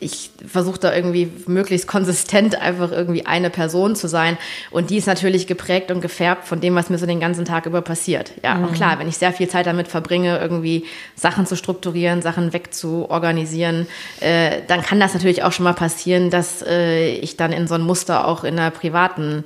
[0.00, 4.38] Ich versuche da irgendwie möglichst konsistent einfach irgendwie eine Person zu sein
[4.70, 7.66] und die ist natürlich geprägt und gefärbt von dem, was mir so den ganzen Tag
[7.66, 8.32] über passiert.
[8.42, 12.54] Ja, und klar, wenn ich sehr viel Zeit damit verbringe, irgendwie Sachen zu strukturieren, Sachen
[12.54, 13.86] wegzuorganisieren,
[14.20, 17.74] äh, dann kann das natürlich auch schon mal passieren, dass äh, ich dann in so
[17.74, 19.44] ein Muster auch in einer privaten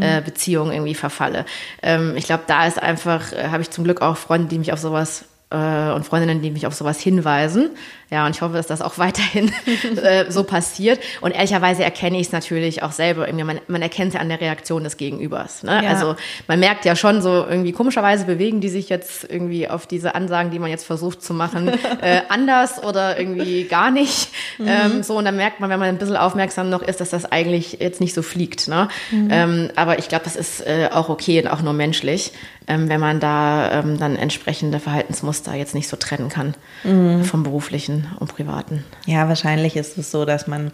[0.00, 1.44] äh, Beziehung irgendwie verfalle.
[1.82, 4.74] Ähm, ich glaube, da ist einfach, äh, habe ich zum Glück auch Freunde, die mich
[4.74, 7.70] auf sowas äh, und Freundinnen, die mich auf sowas hinweisen.
[8.12, 9.50] Ja, und ich hoffe, dass das auch weiterhin
[9.96, 11.00] äh, so passiert.
[11.22, 13.26] Und ehrlicherweise erkenne ich es natürlich auch selber.
[13.26, 15.62] Irgendwie, man, man erkennt es ja an der Reaktion des Gegenübers.
[15.62, 15.82] Ne?
[15.82, 15.90] Ja.
[15.90, 20.14] Also man merkt ja schon so irgendwie komischerweise bewegen die sich jetzt irgendwie auf diese
[20.14, 21.68] Ansagen, die man jetzt versucht zu machen,
[22.02, 24.28] äh, anders oder irgendwie gar nicht.
[24.60, 27.24] Ähm, so und dann merkt man, wenn man ein bisschen aufmerksam noch ist, dass das
[27.24, 28.68] eigentlich jetzt nicht so fliegt.
[28.68, 28.88] Ne?
[29.30, 32.32] Ähm, aber ich glaube, das ist äh, auch okay und auch nur menschlich,
[32.68, 38.01] ähm, wenn man da ähm, dann entsprechende Verhaltensmuster jetzt nicht so trennen kann vom beruflichen
[38.18, 38.84] und privaten.
[39.06, 40.70] Ja, wahrscheinlich ist es so, dass man,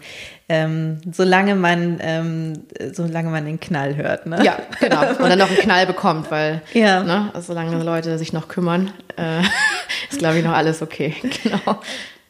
[0.47, 2.53] ähm, solange man, ähm,
[2.91, 4.43] solange man den Knall hört, ne?
[4.43, 5.01] Ja, genau.
[5.19, 7.03] Und dann noch einen Knall bekommt, weil Ja.
[7.03, 9.41] ne, also solange Leute sich noch kümmern, äh,
[10.09, 11.13] ist, glaube ich, noch alles okay.
[11.43, 11.79] Genau.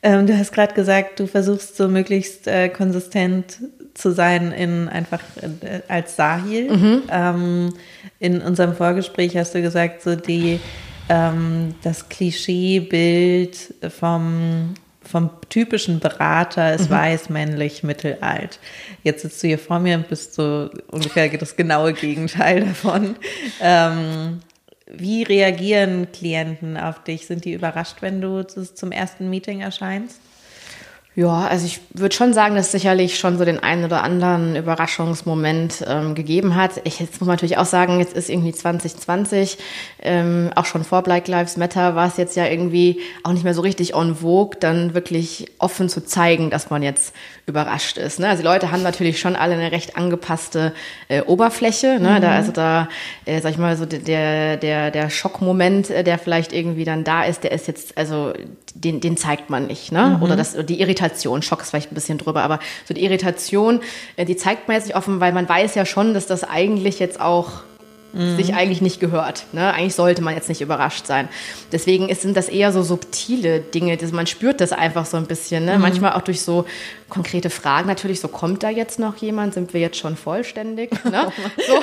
[0.02, 3.58] Ähm, du hast gerade gesagt, du versuchst so möglichst äh, konsistent
[3.94, 7.02] zu sein in einfach äh, als Sahil.
[7.12, 7.74] Ähm,
[8.20, 10.62] in unserem Vorgespräch hast du gesagt, so die
[11.10, 14.74] ähm, das Klischeebild vom
[15.10, 18.60] vom typischen Berater ist weiß, männlich, mittelalt.
[19.04, 23.16] Jetzt sitzt du hier vor mir und bist so ungefähr das genaue Gegenteil davon.
[23.62, 24.40] Ähm,
[24.92, 27.26] wie reagieren Klienten auf dich?
[27.28, 30.20] Sind die überrascht, wenn du zu- zum ersten Meeting erscheinst?
[31.20, 34.56] Ja, also ich würde schon sagen, dass es sicherlich schon so den einen oder anderen
[34.56, 36.80] Überraschungsmoment ähm, gegeben hat.
[36.86, 39.58] Ich, jetzt muss man natürlich auch sagen, jetzt ist irgendwie 2020,
[40.02, 43.54] ähm, auch schon vor Black Lives Matter war es jetzt ja irgendwie auch nicht mehr
[43.54, 47.14] so richtig on vogue, dann wirklich offen zu zeigen, dass man jetzt
[47.50, 48.20] überrascht ist.
[48.20, 48.30] Ne?
[48.30, 50.74] Also die Leute haben natürlich schon alle eine recht angepasste
[51.08, 52.00] äh, Oberfläche.
[52.00, 52.20] Ne?
[52.22, 52.88] Da, also da,
[53.26, 57.24] äh, sag ich mal, so der, der, der Schockmoment, äh, der vielleicht irgendwie dann da
[57.24, 58.34] ist, der ist jetzt, also
[58.74, 59.92] den, den zeigt man nicht.
[59.92, 60.20] Ne?
[60.22, 63.82] Oder das, die Irritation, Schock ist vielleicht ein bisschen drüber, aber so die Irritation,
[64.16, 67.00] äh, die zeigt man jetzt nicht offen, weil man weiß ja schon, dass das eigentlich
[67.00, 67.64] jetzt auch
[68.12, 69.46] sich eigentlich nicht gehört.
[69.52, 69.72] Ne?
[69.72, 71.30] Eigentlich sollte man jetzt nicht überrascht sein.
[71.72, 73.98] Deswegen ist, sind das eher so subtile Dinge.
[73.98, 75.66] Das, man spürt das einfach so ein bisschen.
[75.66, 75.78] Ne?
[75.78, 76.66] Manchmal auch durch so
[77.08, 78.20] konkrete Fragen natürlich.
[78.20, 79.54] So kommt da jetzt noch jemand?
[79.54, 80.90] Sind wir jetzt schon vollständig?
[81.10, 81.32] Ne?
[81.68, 81.76] so,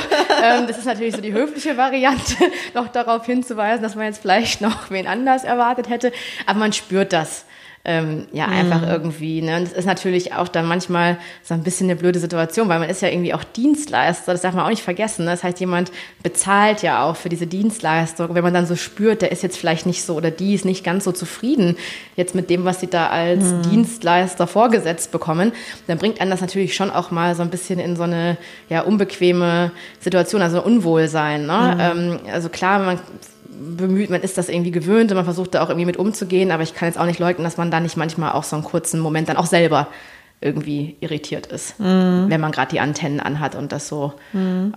[0.45, 2.37] ähm, das ist natürlich so die höfliche Variante,
[2.75, 6.13] noch darauf hinzuweisen, dass man jetzt vielleicht noch wen anders erwartet hätte.
[6.47, 7.45] Aber man spürt das
[7.89, 9.41] ähm, ja, einfach irgendwie.
[9.41, 9.59] Ne?
[9.59, 12.91] Und das ist natürlich auch dann manchmal so ein bisschen eine blöde Situation, weil man
[12.91, 15.25] ist ja irgendwie auch Dienstleister, das darf man auch nicht vergessen.
[15.25, 15.31] Ne?
[15.31, 18.35] Das heißt, jemand bezahlt ja auch für diese Dienstleistung.
[18.35, 20.83] Wenn man dann so spürt, der ist jetzt vielleicht nicht so oder die ist nicht
[20.83, 21.77] ganz so zufrieden
[22.17, 25.53] jetzt mit dem, was sie da als Dienstleister vorgesetzt bekommen,
[25.87, 28.37] dann bringt einen das natürlich schon auch mal so ein bisschen in so eine
[28.69, 29.71] ja, unbequeme
[30.01, 31.47] Situation, also Unwohlsein.
[31.47, 31.79] Ne?
[31.81, 32.99] Ähm, also klar, man
[33.77, 36.63] bemüht, man ist das irgendwie gewöhnt und man versucht da auch irgendwie mit umzugehen, aber
[36.63, 39.01] ich kann jetzt auch nicht leugnen, dass man da nicht manchmal auch so einen kurzen
[39.01, 39.89] Moment dann auch selber
[40.41, 44.13] irgendwie irritiert ist, wenn man gerade die Antennen anhat und das so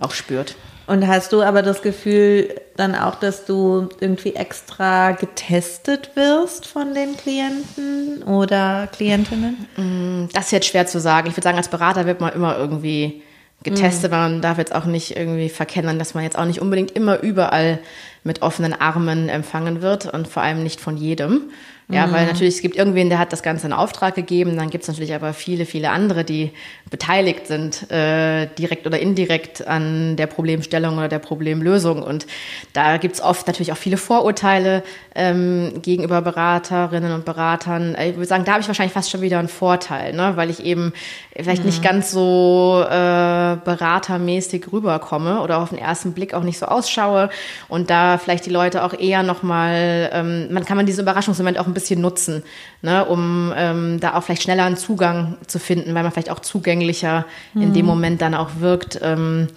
[0.00, 0.56] auch spürt.
[0.86, 6.94] Und hast du aber das Gefühl dann auch, dass du irgendwie extra getestet wirst von
[6.94, 10.28] den Klienten oder Klientinnen?
[10.32, 11.28] Das ist jetzt schwer zu sagen.
[11.28, 13.22] Ich würde sagen, als Berater wird man immer irgendwie
[13.62, 14.10] getestet.
[14.10, 17.78] Man darf jetzt auch nicht irgendwie verkennen, dass man jetzt auch nicht unbedingt immer überall
[18.24, 21.50] mit offenen Armen empfangen wird und vor allem nicht von jedem.
[21.90, 24.82] Ja, weil natürlich es gibt irgendwen, der hat das Ganze in Auftrag gegeben, dann gibt
[24.82, 26.52] es natürlich aber viele, viele andere, die
[26.88, 32.02] beteiligt sind, äh, direkt oder indirekt an der Problemstellung oder der Problemlösung.
[32.02, 32.26] Und
[32.72, 34.82] da gibt es oft natürlich auch viele Vorurteile
[35.14, 37.96] ähm, gegenüber Beraterinnen und Beratern.
[38.00, 40.32] Ich würde sagen, da habe ich wahrscheinlich fast schon wieder einen Vorteil, ne?
[40.36, 40.92] weil ich eben
[41.34, 46.66] vielleicht nicht ganz so äh, beratermäßig rüberkomme oder auf den ersten Blick auch nicht so
[46.66, 47.30] ausschaue
[47.68, 51.66] und da vielleicht die Leute auch eher nochmal, ähm, man kann man diesen Überraschungsmoment auch
[51.66, 52.42] ein bisschen nutzen,
[52.82, 56.40] ne, um ähm, da auch vielleicht schneller einen Zugang zu finden, weil man vielleicht auch
[56.40, 59.00] zugänglicher in dem Moment dann auch wirkt.
[59.02, 59.48] Ähm,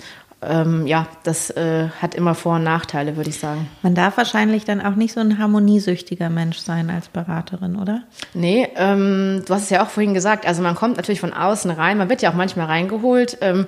[0.48, 3.68] ähm, ja, das äh, hat immer Vor- und Nachteile, würde ich sagen.
[3.82, 8.04] Man darf wahrscheinlich dann auch nicht so ein harmoniesüchtiger Mensch sein als Beraterin, oder?
[8.34, 11.72] Nee, ähm, du hast es ja auch vorhin gesagt, also man kommt natürlich von außen
[11.72, 13.38] rein, man wird ja auch manchmal reingeholt.
[13.42, 13.66] Ähm,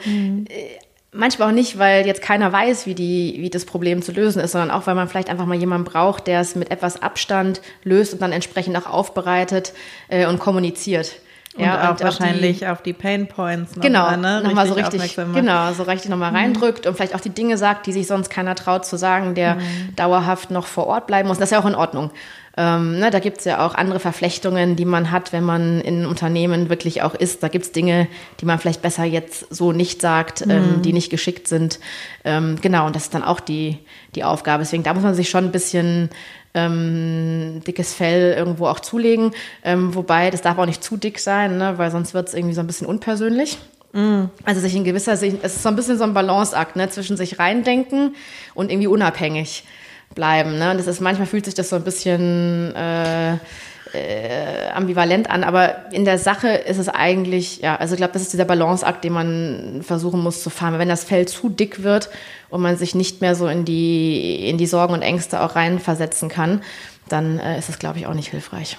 [0.49, 0.84] äh,
[1.15, 4.51] Manchmal auch nicht, weil jetzt keiner weiß, wie, die, wie das Problem zu lösen ist,
[4.51, 8.13] sondern auch, weil man vielleicht einfach mal jemanden braucht, der es mit etwas Abstand löst
[8.13, 9.73] und dann entsprechend auch aufbereitet
[10.09, 11.19] äh, und kommuniziert.
[11.57, 14.41] Und auch auf wahrscheinlich die, auf die Pain Points noch genau, mal, ne?
[14.43, 17.93] nochmal so richtig, genau, so richtig nochmal reindrückt und vielleicht auch die Dinge sagt, die
[17.93, 19.57] sich sonst keiner traut zu sagen, der
[19.95, 21.37] dauerhaft noch vor Ort bleiben muss.
[21.37, 22.11] Das ist ja auch in Ordnung.
[22.57, 26.05] Ähm, ne, da gibt es ja auch andere Verflechtungen, die man hat, wenn man in
[26.05, 27.43] Unternehmen wirklich auch ist.
[27.43, 28.07] Da gibt es Dinge,
[28.39, 31.79] die man vielleicht besser jetzt so nicht sagt, ähm, die nicht geschickt sind.
[32.23, 33.79] Ähm, genau, und das ist dann auch die,
[34.15, 34.63] die Aufgabe.
[34.63, 36.09] Deswegen, da muss man sich schon ein bisschen
[36.53, 39.31] ähm, dickes Fell irgendwo auch zulegen.
[39.63, 42.55] Ähm, wobei, das darf auch nicht zu dick sein, ne, weil sonst wird es irgendwie
[42.55, 43.57] so ein bisschen unpersönlich.
[44.45, 47.17] Also sich in gewisser Sicht, es ist so ein bisschen so ein Balanceakt ne, zwischen
[47.17, 48.15] sich reindenken
[48.53, 49.63] und irgendwie unabhängig
[50.13, 50.57] bleiben.
[50.57, 50.71] Ne?
[50.71, 53.33] Und das ist manchmal fühlt sich das so ein bisschen äh,
[53.93, 58.23] äh, ambivalent an, aber in der Sache ist es eigentlich, ja, also ich glaube, das
[58.23, 60.79] ist dieser Balanceakt, den man versuchen muss zu fahren.
[60.79, 62.09] Wenn das Fell zu dick wird
[62.49, 66.29] und man sich nicht mehr so in die, in die Sorgen und Ängste auch reinversetzen
[66.29, 66.61] kann,
[67.09, 68.77] dann äh, ist es, glaube ich, auch nicht hilfreich.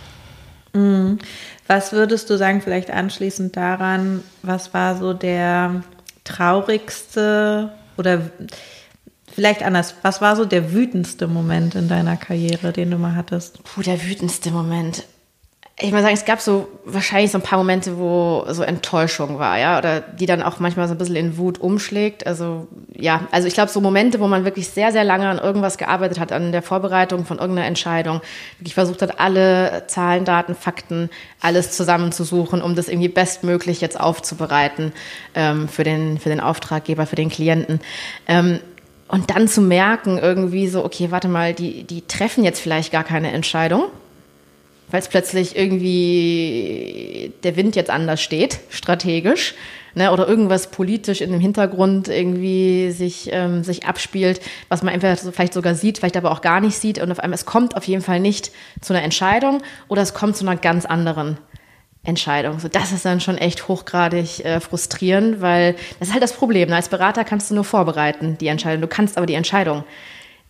[1.67, 5.83] Was würdest du sagen, vielleicht anschließend daran, was war so der
[6.25, 8.31] traurigste oder
[9.37, 13.63] vielleicht anders, was war so der wütendste Moment in deiner Karriere, den du mal hattest?
[13.63, 15.05] Puh, der wütendste Moment.
[15.79, 19.59] Ich muss sagen, es gab so wahrscheinlich so ein paar Momente, wo so Enttäuschung war,
[19.59, 22.27] ja, oder die dann auch manchmal so ein bisschen in Wut umschlägt.
[22.27, 25.77] Also ja, also ich glaube, so Momente, wo man wirklich sehr, sehr lange an irgendwas
[25.77, 28.23] gearbeitet hat, an der Vorbereitung von irgendeiner Entscheidung,
[28.59, 31.11] wirklich versucht hat, alle Zahlen, Daten, Fakten,
[31.43, 34.95] alles zusammenzusuchen, um das irgendwie bestmöglich jetzt aufzubereiten
[35.35, 37.81] ähm, für, den, für den Auftraggeber, für den Klienten.
[38.27, 38.61] Ähm,
[39.09, 43.05] und dann zu merken, irgendwie so, okay, warte mal, die, die treffen jetzt vielleicht gar
[43.05, 43.85] keine Entscheidung,
[44.91, 49.55] weil es plötzlich irgendwie der Wind jetzt anders steht, strategisch,
[49.95, 55.17] ne, oder irgendwas politisch in dem Hintergrund irgendwie sich, ähm, sich abspielt, was man entweder
[55.17, 57.01] so vielleicht sogar sieht, vielleicht aber auch gar nicht sieht.
[57.01, 60.37] Und auf einmal, es kommt auf jeden Fall nicht zu einer Entscheidung oder es kommt
[60.37, 61.39] zu einer ganz anderen
[62.07, 62.61] Entscheidung.
[62.61, 66.71] So, das ist dann schon echt hochgradig äh, frustrierend, weil das ist halt das Problem.
[66.71, 66.77] Ne?
[66.77, 68.81] Als Berater kannst du nur vorbereiten, die Entscheidung.
[68.81, 69.85] Du kannst aber die Entscheidung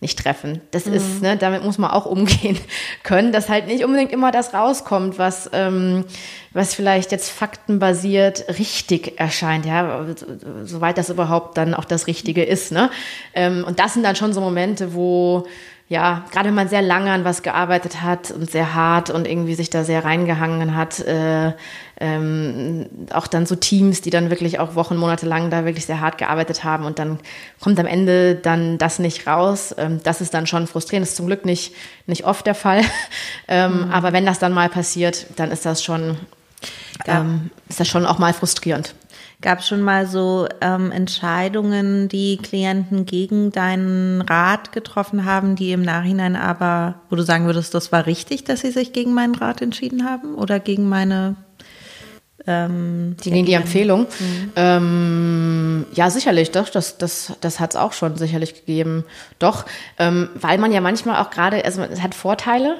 [0.00, 0.60] nicht treffen.
[0.72, 2.58] Das ist, ne, damit muss man auch umgehen
[3.02, 6.04] können, dass halt nicht unbedingt immer das rauskommt, was, ähm,
[6.52, 10.04] was vielleicht jetzt faktenbasiert richtig erscheint, ja,
[10.64, 12.90] soweit das überhaupt dann auch das Richtige ist, ne?
[13.32, 15.46] Ähm, und das sind dann schon so Momente, wo
[15.88, 19.54] ja, gerade wenn man sehr lange an was gearbeitet hat und sehr hart und irgendwie
[19.54, 21.52] sich da sehr reingehangen hat, äh,
[22.00, 26.00] ähm, auch dann so Teams, die dann wirklich auch Wochen, Monate lang da wirklich sehr
[26.00, 27.20] hart gearbeitet haben und dann
[27.60, 29.76] kommt am Ende dann das nicht raus.
[29.78, 31.04] Ähm, das ist dann schon frustrierend.
[31.04, 31.72] Das ist zum Glück nicht,
[32.06, 32.82] nicht oft der Fall.
[33.48, 36.16] ähm, Aber wenn das dann mal passiert, dann ist das schon,
[37.06, 38.92] ähm, ist das schon auch mal frustrierend.
[39.42, 45.72] Gab es schon mal so ähm, Entscheidungen, die Klienten gegen deinen Rat getroffen haben, die
[45.72, 49.34] im Nachhinein aber, wo du sagen würdest, das war richtig, dass sie sich gegen meinen
[49.34, 51.36] Rat entschieden haben oder gegen meine
[52.46, 54.06] ähm, Die, gegen die Empfehlung.
[54.54, 59.04] Ähm, ja, sicherlich, doch, das, das, das hat es auch schon sicherlich gegeben.
[59.38, 59.66] Doch,
[59.98, 62.76] ähm, weil man ja manchmal auch gerade, also es hat Vorteile,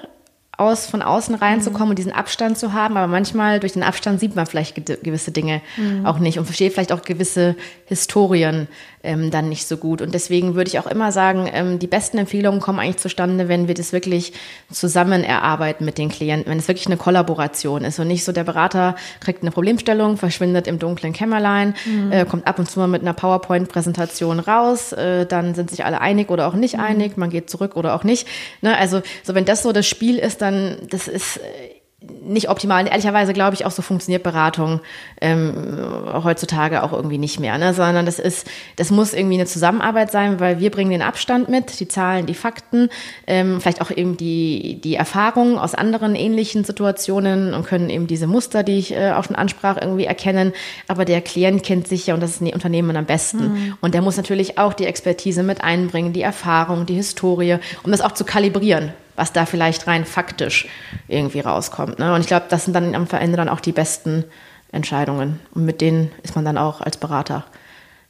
[0.58, 4.34] aus von außen reinzukommen und diesen Abstand zu haben, aber manchmal durch den Abstand sieht
[4.36, 5.60] man vielleicht ge gewisse Dinge
[6.04, 8.68] auch nicht und versteht vielleicht auch gewisse Historien
[9.06, 10.02] ähm, dann nicht so gut.
[10.02, 13.68] Und deswegen würde ich auch immer sagen, ähm, die besten Empfehlungen kommen eigentlich zustande, wenn
[13.68, 14.32] wir das wirklich
[14.70, 18.44] zusammen erarbeiten mit den Klienten, wenn es wirklich eine Kollaboration ist und nicht so der
[18.44, 22.12] Berater kriegt eine Problemstellung, verschwindet im dunklen Kämmerlein, mhm.
[22.12, 26.00] äh, kommt ab und zu mal mit einer PowerPoint-Präsentation raus, äh, dann sind sich alle
[26.00, 26.82] einig oder auch nicht mhm.
[26.82, 28.26] einig, man geht zurück oder auch nicht.
[28.60, 28.76] Ne?
[28.76, 31.75] Also so wenn das so das Spiel ist, dann das ist äh,
[32.24, 32.82] nicht optimal.
[32.82, 34.80] Und ehrlicherweise glaube ich auch, so funktioniert Beratung
[35.20, 35.78] ähm,
[36.12, 37.74] heutzutage auch irgendwie nicht mehr, ne?
[37.74, 41.80] sondern das ist, das muss irgendwie eine Zusammenarbeit sein, weil wir bringen den Abstand mit,
[41.80, 42.88] die Zahlen, die Fakten,
[43.26, 48.26] ähm, vielleicht auch eben die, die Erfahrungen aus anderen ähnlichen Situationen und können eben diese
[48.26, 50.52] Muster, die ich äh, auch schon ansprach, irgendwie erkennen.
[50.88, 53.52] Aber der Klient kennt sich ja und das ist ein Unternehmen am besten.
[53.52, 53.74] Mhm.
[53.80, 58.00] Und der muss natürlich auch die Expertise mit einbringen, die Erfahrung, die Historie, um das
[58.00, 60.68] auch zu kalibrieren was da vielleicht rein faktisch
[61.08, 61.98] irgendwie rauskommt.
[61.98, 62.14] Ne?
[62.14, 64.24] Und ich glaube, das sind dann am Ende dann auch die besten
[64.72, 65.40] Entscheidungen.
[65.54, 67.44] Und mit denen ist man dann auch als Berater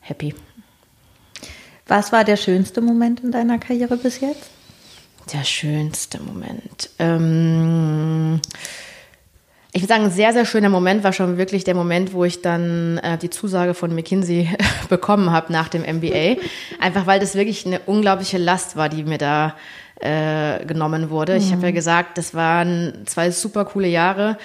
[0.00, 0.34] happy.
[1.86, 4.50] Was war der schönste Moment in deiner Karriere bis jetzt?
[5.32, 6.90] Der schönste Moment.
[6.98, 8.40] Ähm
[9.76, 12.40] ich würde sagen, ein sehr, sehr schöner Moment war schon wirklich der Moment, wo ich
[12.40, 14.48] dann äh, die Zusage von McKinsey
[14.88, 16.40] bekommen habe nach dem MBA.
[16.80, 19.54] Einfach weil das wirklich eine unglaubliche Last war, die mir da
[20.00, 21.34] äh, genommen wurde.
[21.34, 21.38] Mhm.
[21.38, 24.38] Ich habe ja gesagt, das waren zwei super coole Jahre.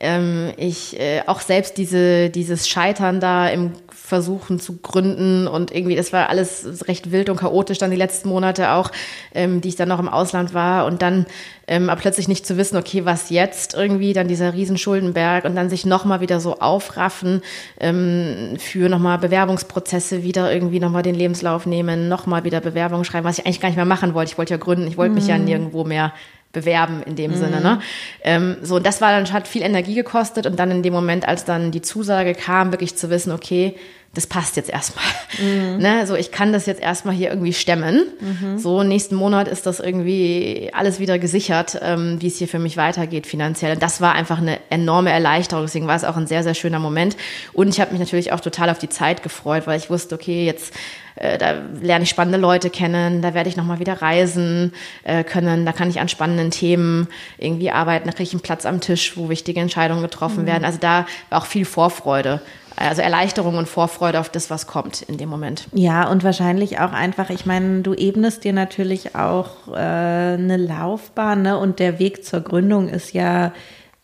[0.00, 3.72] Ähm, ich äh, auch selbst diese dieses Scheitern da im
[4.08, 8.28] Versuchen zu gründen und irgendwie das war alles recht wild und chaotisch dann die letzten
[8.28, 8.90] Monate auch,
[9.34, 11.26] ähm, die ich dann noch im Ausland war und dann
[11.68, 15.68] ähm, aber plötzlich nicht zu wissen, okay, was jetzt irgendwie, dann dieser Riesenschuldenberg und dann
[15.68, 17.42] sich nochmal wieder so aufraffen
[17.78, 23.38] ähm, für nochmal Bewerbungsprozesse, wieder irgendwie nochmal den Lebenslauf nehmen, nochmal wieder Bewerbungen schreiben, was
[23.38, 24.32] ich eigentlich gar nicht mehr machen wollte.
[24.32, 25.44] Ich wollte ja gründen, ich wollte mich ja mhm.
[25.44, 26.14] nirgendwo mehr
[26.52, 27.36] bewerben in dem mhm.
[27.36, 27.60] Sinne.
[27.60, 27.80] Ne?
[28.24, 31.28] Ähm, so, und das war dann, hat viel Energie gekostet und dann in dem Moment,
[31.28, 33.76] als dann die Zusage kam, wirklich zu wissen, okay,
[34.14, 35.04] das passt jetzt erstmal.
[35.38, 35.78] Mhm.
[35.88, 36.06] Ne?
[36.06, 38.06] So, ich kann das jetzt erstmal hier irgendwie stemmen.
[38.20, 38.58] Mhm.
[38.58, 42.76] So, nächsten Monat ist das irgendwie alles wieder gesichert, ähm, wie es hier für mich
[42.76, 43.74] weitergeht finanziell.
[43.74, 45.64] Und das war einfach eine enorme Erleichterung.
[45.64, 47.16] Deswegen war es auch ein sehr, sehr schöner Moment.
[47.52, 50.44] Und ich habe mich natürlich auch total auf die Zeit gefreut, weil ich wusste, okay,
[50.44, 50.74] jetzt
[51.14, 54.72] äh, da lerne ich spannende Leute kennen, da werde ich nochmal wieder reisen
[55.04, 58.66] äh, können, da kann ich an spannenden Themen irgendwie arbeiten, da kriege ich einen Platz
[58.66, 60.46] am Tisch, wo wichtige Entscheidungen getroffen mhm.
[60.46, 60.64] werden.
[60.64, 62.40] Also da war auch viel Vorfreude
[62.78, 65.68] also Erleichterung und Vorfreude auf das, was kommt in dem Moment.
[65.72, 71.42] Ja, und wahrscheinlich auch einfach, ich meine, du ebnest dir natürlich auch äh, eine Laufbahn,
[71.42, 71.58] ne?
[71.58, 73.52] Und der Weg zur Gründung ist ja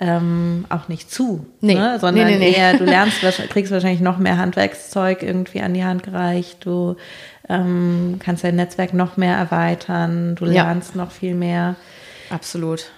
[0.01, 1.75] ähm, auch nicht zu, nee.
[1.75, 1.99] ne?
[2.01, 6.03] sondern nee, nee, eher, du lernst, kriegst wahrscheinlich noch mehr Handwerkszeug irgendwie an die Hand
[6.03, 6.97] gereicht, du
[7.49, 11.03] ähm, kannst dein Netzwerk noch mehr erweitern, du lernst ja.
[11.03, 11.77] noch viel mehr.
[12.31, 12.91] Absolut.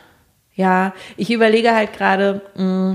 [0.54, 2.94] Ja, ich überlege halt gerade, mm,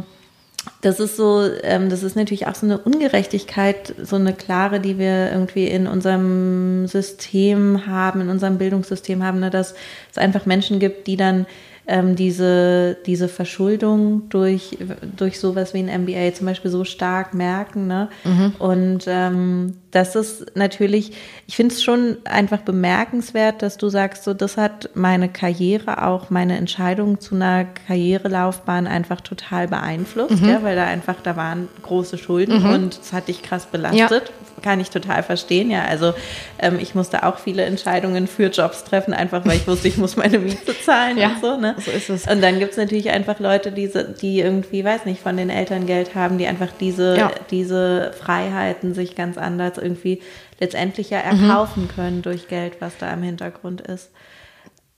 [0.81, 4.97] das ist so, ähm, das ist natürlich auch so eine Ungerechtigkeit, so eine klare, die
[4.97, 9.73] wir irgendwie in unserem System haben, in unserem Bildungssystem haben, ne, dass
[10.11, 11.45] es einfach Menschen gibt, die dann
[11.91, 14.77] ähm, diese, diese Verschuldung durch,
[15.17, 17.87] durch sowas wie ein MBA zum Beispiel so stark merken.
[17.87, 18.07] Ne?
[18.23, 18.53] Mhm.
[18.59, 21.11] Und ähm, das ist natürlich,
[21.47, 26.29] ich finde es schon einfach bemerkenswert, dass du sagst, so das hat meine Karriere, auch
[26.29, 30.47] meine Entscheidung zu einer Karrierelaufbahn einfach total beeinflusst, mhm.
[30.47, 32.69] ja, weil da einfach, da waren große Schulden mhm.
[32.69, 34.29] und es hat dich krass belastet.
[34.29, 35.71] Ja kann ich total verstehen.
[35.71, 36.13] Ja, also
[36.59, 40.15] ähm, ich musste auch viele Entscheidungen für Jobs treffen, einfach weil ich wusste, ich muss
[40.15, 41.57] meine Miete zahlen ja, und so.
[41.57, 41.75] Ne?
[41.85, 42.27] So ist es.
[42.27, 43.89] Und dann gibt es natürlich einfach Leute, die,
[44.21, 47.31] die irgendwie, weiß nicht, von den Eltern Geld haben, die einfach diese, ja.
[47.49, 50.21] diese Freiheiten sich ganz anders irgendwie
[50.59, 51.49] letztendlich ja mhm.
[51.49, 51.87] erkaufen mhm.
[51.89, 54.11] können durch Geld, was da im Hintergrund ist.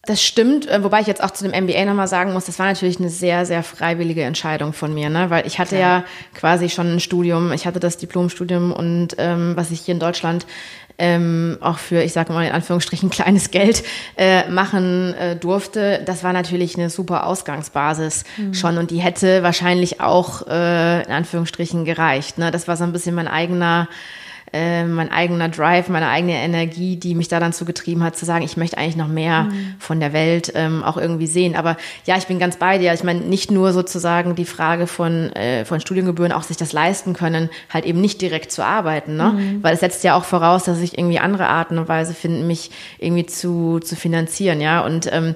[0.06, 2.66] Das stimmt, äh, wobei ich jetzt auch zu dem MBA nochmal sagen muss, das war
[2.66, 5.30] natürlich eine sehr, sehr freiwillige Entscheidung von mir, ne?
[5.30, 6.00] weil ich hatte ja.
[6.00, 10.02] ja quasi schon ein Studium, ich hatte das Diplomstudium und ähm, was ich hier in
[10.02, 10.46] Deutschland
[10.98, 13.84] ähm, auch für, ich sage mal in Anführungsstrichen, kleines Geld
[14.18, 18.54] äh, machen äh, durfte, das war natürlich eine super Ausgangsbasis mhm.
[18.54, 22.38] schon und die hätte wahrscheinlich auch äh, in Anführungsstrichen gereicht.
[22.38, 22.52] Ne?
[22.52, 23.88] Das war so ein bisschen mein eigener
[24.54, 28.26] äh, mein eigener Drive, meine eigene Energie, die mich da dann zu getrieben hat, zu
[28.26, 29.76] sagen, ich möchte eigentlich noch mehr mhm.
[29.80, 31.56] von der Welt ähm, auch irgendwie sehen.
[31.56, 32.94] Aber ja, ich bin ganz bei dir.
[32.94, 37.14] Ich meine, nicht nur sozusagen die Frage von, äh, von Studiengebühren, auch sich das leisten
[37.14, 39.34] können, halt eben nicht direkt zu arbeiten, ne?
[39.34, 39.64] Mhm.
[39.64, 42.70] Weil es setzt ja auch voraus, dass ich irgendwie andere Arten und Weise finde, mich
[43.00, 44.86] irgendwie zu, zu finanzieren, ja.
[44.86, 45.36] Und ähm,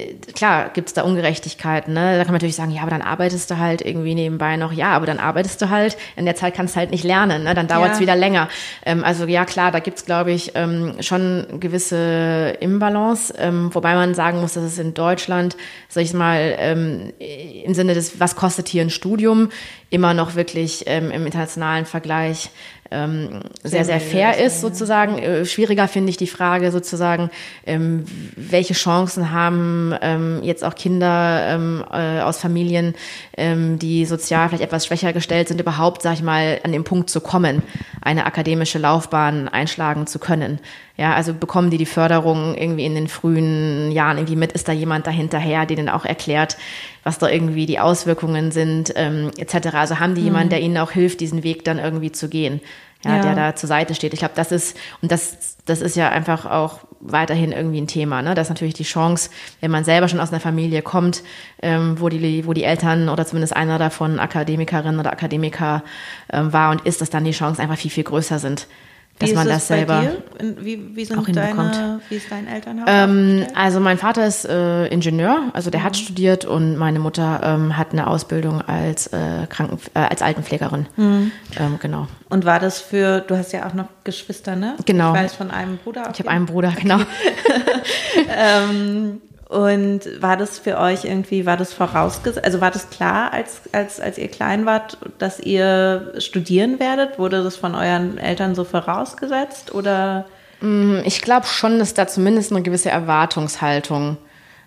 [0.00, 1.94] äh, klar gibt's da Ungerechtigkeiten.
[1.94, 2.12] Ne?
[2.12, 4.72] Da kann man natürlich sagen, ja, aber dann arbeitest du halt irgendwie nebenbei noch.
[4.72, 5.96] Ja, aber dann arbeitest du halt.
[6.16, 7.44] In der Zeit kannst du halt nicht lernen.
[7.44, 7.54] Ne?
[7.54, 8.00] Dann dauert's Ja.
[8.02, 8.48] wieder länger.
[8.84, 13.34] Ähm, also ja, klar, da gibt's glaube ich, ähm, schon gewisse Imbalance.
[13.38, 15.56] Ähm, wobei man sagen muss, dass es in Deutschland,
[15.88, 19.50] sag ich mal, ähm, im Sinne des, was kostet hier ein Studium,
[19.90, 22.50] immer noch wirklich ähm, im internationalen Vergleich
[22.90, 25.18] ähm, sehr, sehr fair ist sozusagen.
[25.18, 27.30] Äh, schwieriger finde ich die Frage sozusagen,
[27.66, 28.04] ähm,
[28.36, 32.94] welche Chancen haben ähm, jetzt auch Kinder ähm, äh, aus Familien,
[33.36, 37.10] ähm, die sozial vielleicht etwas schwächer gestellt sind, überhaupt, sag ich mal, an den Punkt
[37.10, 37.62] zu kommen,
[38.02, 40.58] eine akademische Laufbahn einschlagen zu können.
[40.96, 44.52] Ja, also bekommen die die Förderung irgendwie in den frühen Jahren irgendwie mit?
[44.52, 46.56] Ist da jemand dahinterher, der denen auch erklärt,
[47.04, 49.74] was da irgendwie die Auswirkungen sind, ähm, etc.
[49.74, 52.60] Also haben die jemanden, der ihnen auch hilft, diesen Weg dann irgendwie zu gehen,
[53.04, 53.22] ja, Ja.
[53.22, 54.12] der da zur Seite steht.
[54.12, 58.22] Ich glaube, das ist und das das ist ja einfach auch weiterhin irgendwie ein Thema.
[58.22, 58.34] Ne?
[58.34, 59.30] Das ist natürlich die Chance,
[59.60, 61.22] wenn man selber schon aus einer Familie kommt,
[61.62, 65.82] ähm, wo die wo die Eltern oder zumindest einer davon Akademikerin oder Akademiker
[66.32, 68.68] ähm, war und ist, dass dann die Chancen einfach viel viel größer sind,
[69.20, 70.02] dass man das selber
[70.60, 71.36] Wie, wie auch hinbekommt.
[71.76, 72.86] deine, wie ist dein Elternhaus?
[72.88, 77.76] ähm, also mein Vater ist äh, Ingenieur, also der hat studiert und meine Mutter ähm,
[77.76, 80.86] hat eine Ausbildung als äh, Kranken äh, als Altenpflegerin.
[80.98, 81.30] Ähm,
[81.80, 82.08] genau.
[82.28, 84.74] Und war das für, du hast ja auch noch Geschwister, ne?
[84.86, 85.14] Genau.
[85.14, 86.10] Ich weiß von einem Bruder.
[86.12, 86.98] Ich habe einen Bruder, genau.
[89.50, 93.98] Und war das für euch irgendwie, war das vorausgesetzt, also war das klar, als, als,
[93.98, 97.18] als ihr klein wart, dass ihr studieren werdet?
[97.18, 100.26] Wurde das von euren Eltern so vorausgesetzt oder?
[101.02, 104.18] Ich glaube schon, dass da zumindest eine gewisse Erwartungshaltung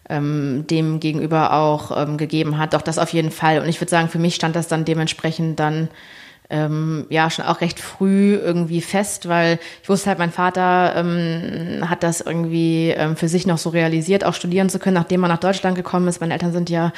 [0.09, 2.73] ähm, dem gegenüber auch ähm, gegeben hat.
[2.73, 3.59] Doch das auf jeden Fall.
[3.59, 5.87] Und ich würde sagen, für mich stand das dann dementsprechend dann
[6.53, 11.89] ähm, ja schon auch recht früh irgendwie fest, weil ich wusste halt, mein Vater ähm,
[11.89, 15.29] hat das irgendwie ähm, für sich noch so realisiert, auch studieren zu können, nachdem er
[15.29, 16.21] nach Deutschland gekommen ist.
[16.21, 16.93] Meine Eltern sind ja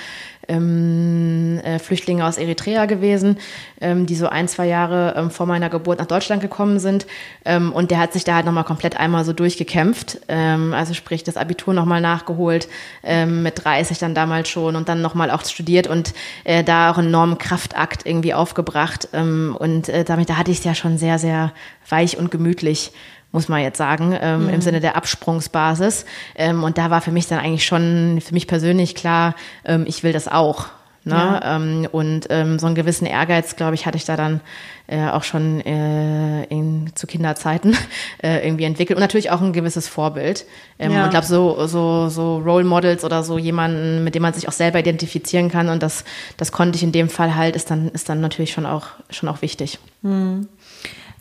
[0.48, 3.38] ähm, äh, Flüchtlinge aus Eritrea gewesen,
[3.82, 7.06] ähm, die so ein, zwei Jahre ähm, vor meiner Geburt nach Deutschland gekommen sind.
[7.44, 10.20] Ähm, und der hat sich da halt nochmal komplett einmal so durchgekämpft.
[10.28, 12.68] Ähm, also sprich, das Abitur nochmal nachgeholt,
[13.04, 16.98] ähm, mit 30 dann damals schon und dann nochmal auch studiert und äh, da auch
[16.98, 19.10] einen enormen Kraftakt irgendwie aufgebracht.
[19.14, 21.52] Ähm, und äh, damit, da hatte ich es ja schon sehr, sehr
[21.90, 22.92] weich und gemütlich
[23.36, 26.06] muss man jetzt sagen, ähm, im Sinne der Absprungsbasis.
[26.36, 30.04] Ähm, und da war für mich dann eigentlich schon, für mich persönlich klar, ähm, ich
[30.04, 30.68] will das auch.
[31.04, 31.40] Ne?
[31.44, 34.42] Ähm, und ähm, so einen gewissen Ehrgeiz, glaube ich, hatte ich da dann
[34.88, 37.78] äh, auch schon äh, in, zu Kinderzeiten
[38.24, 38.98] äh, irgendwie entwickelt.
[38.98, 40.46] Und natürlich auch ein gewisses Vorbild.
[40.80, 41.04] Ähm, Ja.
[41.04, 44.54] Und glaube, so, so, so Role Models oder so jemanden, mit dem man sich auch
[44.54, 45.70] selber identifizieren kann.
[45.70, 46.06] Und das,
[46.38, 49.30] das konnte ich in dem Fall halt, ist dann, ist dann natürlich schon auch, schon
[49.30, 49.78] auch wichtig.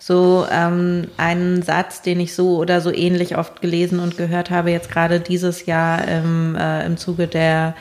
[0.07, 4.71] So ähm, einen Satz, den ich so oder so ähnlich oft gelesen und gehört habe,
[4.71, 7.75] jetzt gerade dieses Jahr im, äh, im Zuge der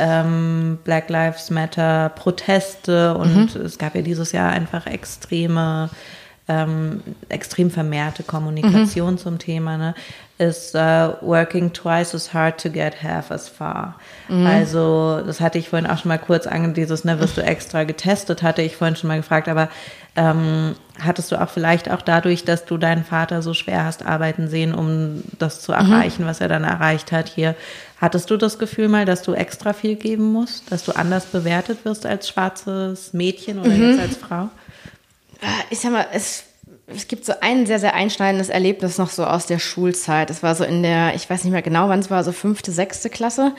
[0.00, 5.88] ähm, Black Lives Matter Proteste und es gab ja dieses Jahr einfach extreme,
[6.48, 9.94] ähm, extrem vermehrte Kommunikation zum Thema, ne?
[10.38, 13.96] Ist äh, working twice as hard to get half as far.
[14.46, 17.84] Also das hatte ich vorhin auch schon mal kurz ange, dieses, ne, wirst du extra
[17.84, 19.68] getestet, hatte ich vorhin schon mal gefragt, aber
[20.16, 24.48] ähm, hattest du auch vielleicht auch dadurch, dass du deinen Vater so schwer hast arbeiten
[24.48, 27.54] sehen, um das zu erreichen, was er dann erreicht hat hier,
[28.00, 31.84] hattest du das Gefühl mal, dass du extra viel geben musst, dass du anders bewertet
[31.84, 34.50] wirst als schwarzes Mädchen oder jetzt als Frau?
[35.70, 36.44] ich sag mal, es,
[36.94, 40.30] es gibt so ein sehr, sehr einschneidendes Erlebnis noch so aus der Schulzeit.
[40.30, 42.72] Es war so in der, ich weiß nicht mehr genau, wann es war, so fünfte,
[42.72, 43.52] sechste Klasse.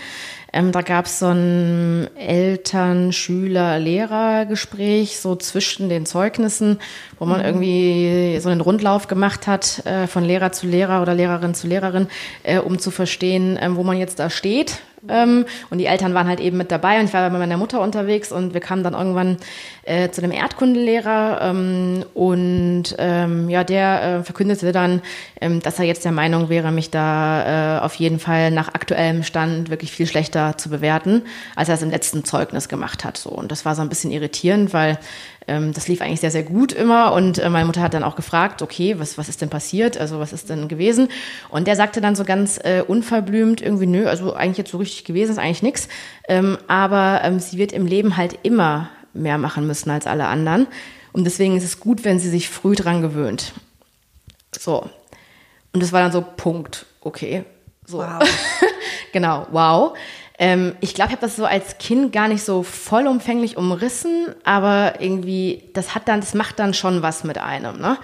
[0.51, 6.79] Ähm, da gab es so ein Eltern-, Schüler-, Lehrer-Gespräch so zwischen den Zeugnissen,
[7.19, 11.53] wo man irgendwie so einen Rundlauf gemacht hat äh, von Lehrer zu Lehrer oder Lehrerin
[11.53, 12.07] zu Lehrerin,
[12.41, 14.79] äh, um zu verstehen, ähm, wo man jetzt da steht.
[15.07, 17.81] Ähm, und die Eltern waren halt eben mit dabei und ich war bei meiner Mutter
[17.81, 19.37] unterwegs und wir kamen dann irgendwann
[19.83, 25.01] äh, zu dem Erdkundelehrer ähm, und ähm, ja, der äh, verkündete dann,
[25.41, 29.23] ähm, dass er jetzt der Meinung wäre, mich da äh, auf jeden Fall nach aktuellem
[29.23, 31.23] Stand wirklich viel schlechter zu bewerten,
[31.55, 33.17] als er es im letzten Zeugnis gemacht hat.
[33.17, 33.29] So.
[33.29, 34.99] Und das war so ein bisschen irritierend, weil
[35.49, 37.11] ähm, das lief eigentlich sehr, sehr gut immer.
[37.13, 39.97] Und äh, meine Mutter hat dann auch gefragt, okay, was, was ist denn passiert?
[39.97, 41.09] Also was ist denn gewesen?
[41.49, 45.03] Und der sagte dann so ganz äh, unverblümt irgendwie, nö, also eigentlich jetzt so richtig
[45.03, 45.89] gewesen ist eigentlich nichts.
[46.27, 50.67] Ähm, aber ähm, sie wird im Leben halt immer mehr machen müssen als alle anderen.
[51.11, 53.53] Und deswegen ist es gut, wenn sie sich früh dran gewöhnt.
[54.57, 54.87] So.
[55.73, 56.85] Und das war dann so Punkt.
[57.01, 57.43] Okay.
[57.85, 57.97] So.
[57.97, 58.21] Wow.
[59.11, 59.97] genau, wow.
[60.39, 65.01] Ähm, ich glaube, ich habe das so als Kind gar nicht so vollumfänglich umrissen, aber
[65.01, 67.97] irgendwie, das hat dann, das macht dann schon was mit einem, ne?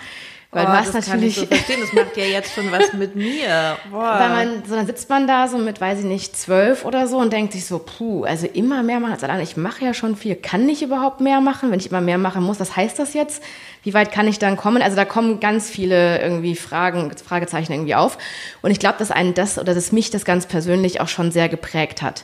[0.56, 1.36] Weil oh, hast das natürlich.
[1.36, 1.82] Kann ich so verstehen.
[1.82, 3.76] Das macht ja jetzt schon was mit mir.
[3.92, 4.20] Boah.
[4.20, 7.18] Weil man, so dann sitzt man da so mit, weiß ich nicht, zwölf oder so
[7.18, 9.44] und denkt sich so, puh, also immer mehr machen als alleine.
[9.44, 10.36] Ich mache ja schon viel.
[10.36, 11.72] Kann ich überhaupt mehr machen?
[11.72, 13.44] Wenn ich immer mehr machen muss, was heißt das jetzt?
[13.84, 14.82] Wie weit kann ich dann kommen?
[14.82, 18.18] Also da kommen ganz viele irgendwie Fragen, Fragezeichen irgendwie auf.
[18.62, 21.50] Und ich glaube, dass einen das oder dass mich das ganz persönlich auch schon sehr
[21.50, 22.24] geprägt hat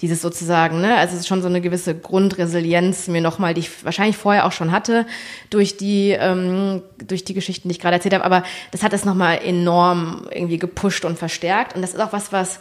[0.00, 3.84] dieses sozusagen, ne, also es ist schon so eine gewisse Grundresilienz mir nochmal, die ich
[3.84, 5.06] wahrscheinlich vorher auch schon hatte
[5.50, 8.42] durch die ähm, durch die Geschichten, die ich gerade erzählt habe, aber
[8.72, 11.76] das hat es nochmal enorm irgendwie gepusht und verstärkt.
[11.76, 12.60] Und das ist auch was, was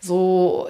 [0.00, 0.68] so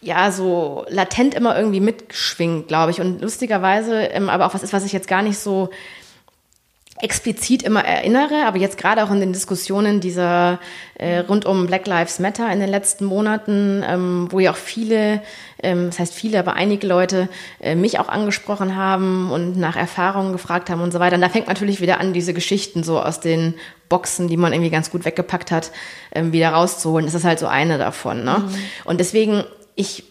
[0.00, 3.00] ja so latent immer irgendwie mitschwingt, glaube ich.
[3.00, 5.70] Und lustigerweise, ähm, aber auch was ist, was ich jetzt gar nicht so
[7.00, 10.58] explizit immer erinnere, aber jetzt gerade auch in den Diskussionen dieser
[10.94, 15.20] äh, rund um Black Lives Matter in den letzten Monaten, ähm, wo ja auch viele,
[15.62, 17.28] ähm, das heißt viele, aber einige Leute
[17.60, 21.16] äh, mich auch angesprochen haben und nach Erfahrungen gefragt haben und so weiter.
[21.16, 23.54] Und da fängt natürlich wieder an, diese Geschichten so aus den
[23.88, 25.72] Boxen, die man irgendwie ganz gut weggepackt hat,
[26.14, 27.04] ähm, wieder rauszuholen.
[27.04, 28.24] Das ist halt so eine davon.
[28.24, 28.38] Ne?
[28.38, 28.54] Mhm.
[28.84, 29.44] Und deswegen,
[29.74, 30.04] ich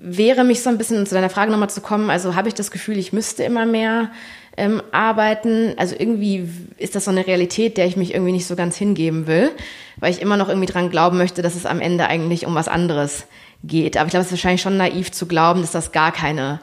[0.00, 2.70] wäre mich so ein bisschen zu deiner Frage nochmal zu kommen, also habe ich das
[2.70, 4.10] Gefühl, ich müsste immer mehr
[4.56, 5.74] ähm, arbeiten.
[5.76, 9.26] Also irgendwie ist das so eine Realität, der ich mich irgendwie nicht so ganz hingeben
[9.26, 9.50] will,
[9.96, 12.68] weil ich immer noch irgendwie dran glauben möchte, dass es am Ende eigentlich um was
[12.68, 13.26] anderes
[13.64, 13.96] geht.
[13.96, 16.60] Aber ich glaube, es ist wahrscheinlich schon naiv zu glauben, dass das gar keine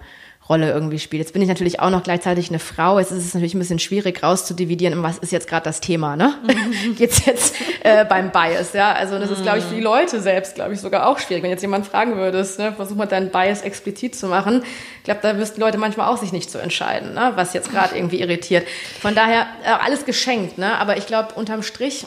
[0.48, 1.22] Rolle irgendwie spielt.
[1.22, 3.00] Jetzt bin ich natürlich auch noch gleichzeitig eine Frau.
[3.00, 6.36] Jetzt ist es natürlich ein bisschen schwierig rauszudividieren, was ist jetzt gerade das Thema, ne?
[6.44, 6.96] Mhm.
[6.98, 8.92] Geht's jetzt äh, beim Bias, ja?
[8.94, 11.42] Also das ist, glaube ich, für die Leute selbst, glaube ich, sogar auch schwierig.
[11.42, 14.64] Wenn jetzt jemand fragen würdest, ne, versuch mal deinen Bias explizit zu machen,
[15.00, 17.32] ich glaube, da wüssten Leute manchmal auch sich nicht zu entscheiden, ne?
[17.36, 18.68] was jetzt gerade irgendwie irritiert.
[19.02, 20.78] Von daher äh, alles geschenkt, ne?
[20.78, 22.06] Aber ich glaube, unterm Strich,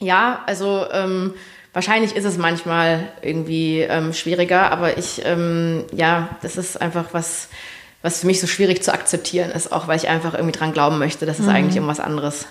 [0.00, 1.34] ja, also ähm,
[1.74, 7.48] Wahrscheinlich ist es manchmal irgendwie ähm, schwieriger, aber ich, ähm, ja, das ist einfach was,
[8.00, 10.98] was für mich so schwierig zu akzeptieren ist, auch weil ich einfach irgendwie dran glauben
[10.98, 11.52] möchte, dass es mhm.
[11.52, 12.46] eigentlich um was anderes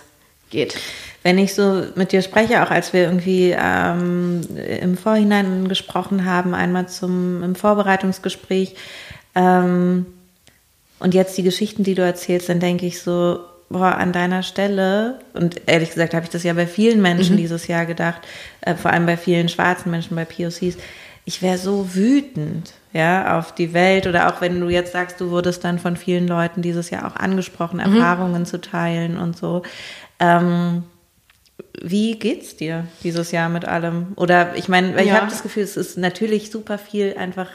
[0.49, 0.75] geht.
[1.23, 6.53] Wenn ich so mit dir spreche, auch als wir irgendwie ähm, im Vorhinein gesprochen haben,
[6.53, 8.75] einmal zum im Vorbereitungsgespräch
[9.35, 10.05] ähm,
[10.99, 13.39] und jetzt die Geschichten, die du erzählst, dann denke ich so,
[13.73, 17.39] boah, an deiner Stelle, und ehrlich gesagt habe ich das ja bei vielen Menschen mhm.
[17.39, 18.21] dieses Jahr gedacht,
[18.61, 20.77] äh, vor allem bei vielen schwarzen Menschen, bei POCs,
[21.25, 25.31] ich wäre so wütend, ja, auf die Welt oder auch wenn du jetzt sagst, du
[25.31, 27.95] wurdest dann von vielen Leuten dieses Jahr auch angesprochen, mhm.
[27.95, 29.63] Erfahrungen zu teilen und so.
[30.19, 30.83] Ähm,
[31.81, 34.13] wie geht's dir dieses Jahr mit allem?
[34.15, 35.15] Oder ich meine, ich ja.
[35.15, 37.49] habe das Gefühl, es ist natürlich super viel einfach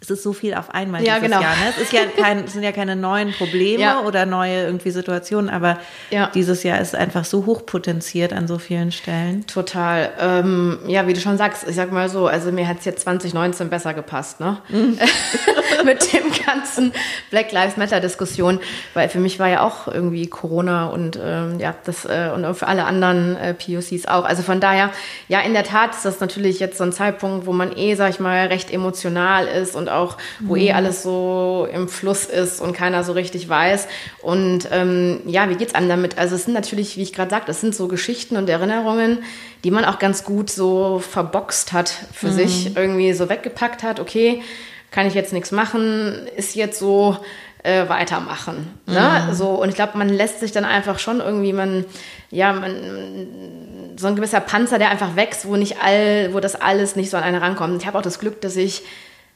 [0.00, 1.42] es ist so viel auf einmal ja, dieses genau.
[1.42, 1.56] Jahr.
[1.56, 1.70] Ne?
[1.70, 4.00] Es, ist ja kein, es sind ja keine neuen Probleme ja.
[4.00, 5.78] oder neue irgendwie Situationen, aber
[6.10, 6.30] ja.
[6.34, 9.46] dieses Jahr ist einfach so hochpotenziert an so vielen Stellen.
[9.46, 10.10] Total.
[10.20, 13.02] Ähm, ja, wie du schon sagst, ich sag mal so, also mir hat es jetzt
[13.02, 14.58] 2019 besser gepasst, ne?
[14.68, 14.98] Mhm.
[15.84, 16.92] Mit dem ganzen
[17.30, 18.58] Black Lives Matter Diskussion,
[18.94, 22.66] weil für mich war ja auch irgendwie Corona und ähm, ja, das äh, und für
[22.66, 24.24] alle anderen äh, POCs auch.
[24.24, 24.90] Also von daher,
[25.28, 28.10] ja, in der Tat ist das natürlich jetzt so ein Zeitpunkt, wo man eh, sag
[28.10, 30.60] ich mal, recht emotional ist und auch, wo mhm.
[30.60, 33.88] eh alles so im Fluss ist und keiner so richtig weiß.
[34.22, 36.18] Und ähm, ja, wie geht's einem damit?
[36.18, 39.18] Also es sind natürlich, wie ich gerade sagte, es sind so Geschichten und Erinnerungen,
[39.64, 42.32] die man auch ganz gut so verboxt hat für mhm.
[42.32, 44.42] sich, irgendwie so weggepackt hat, okay,
[44.90, 47.18] kann ich jetzt nichts machen, ist jetzt so,
[47.62, 48.78] äh, weitermachen.
[48.86, 49.26] Ne?
[49.28, 49.34] Mhm.
[49.34, 51.84] So, und ich glaube, man lässt sich dann einfach schon irgendwie, man,
[52.30, 56.96] ja, man, so ein gewisser Panzer, der einfach wächst, wo nicht all, wo das alles
[56.96, 57.80] nicht so an einen rankommt.
[57.80, 58.82] Ich habe auch das Glück, dass ich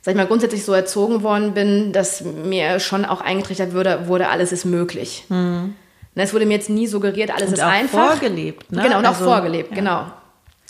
[0.02, 4.28] sag ich mal, grundsätzlich so erzogen worden bin, dass mir schon auch eingetrichtert wurde, wurde
[4.28, 5.24] alles ist möglich.
[5.28, 5.74] Mhm.
[6.14, 8.10] Es wurde mir jetzt nie suggeriert, alles und ist auch einfach.
[8.10, 8.82] vorgelebt, ne?
[8.82, 9.76] Genau, und also, auch vorgelebt, ja.
[9.76, 10.06] genau.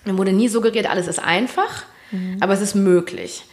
[0.05, 2.37] Mir wurde nie suggeriert, alles ist einfach, mhm.
[2.41, 3.45] aber es ist möglich.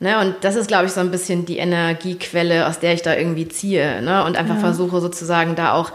[0.00, 3.16] Ne, und das ist, glaube ich, so ein bisschen die Energiequelle, aus der ich da
[3.16, 4.00] irgendwie ziehe.
[4.00, 4.60] Ne, und einfach ja.
[4.60, 5.92] versuche sozusagen da auch,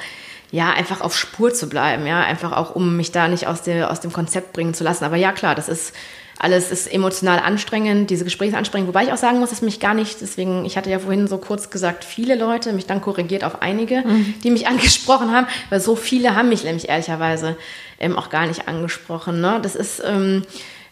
[0.52, 2.06] ja, einfach auf Spur zu bleiben.
[2.06, 5.06] Ja, einfach auch, um mich da nicht aus, der, aus dem Konzept bringen zu lassen.
[5.06, 5.94] Aber ja, klar, das ist
[6.40, 9.94] alles ist emotional anstrengend, diese Gespräche anstrengend, wobei ich auch sagen muss, dass mich gar
[9.94, 13.62] nicht, deswegen, ich hatte ja vorhin so kurz gesagt, viele Leute, mich dann korrigiert auf
[13.62, 14.34] einige, mhm.
[14.44, 17.56] die mich angesprochen haben, weil so viele haben mich nämlich ehrlicherweise
[18.00, 19.42] ähm, auch gar nicht angesprochen.
[19.42, 19.60] Ne?
[19.62, 20.44] Das ist ähm,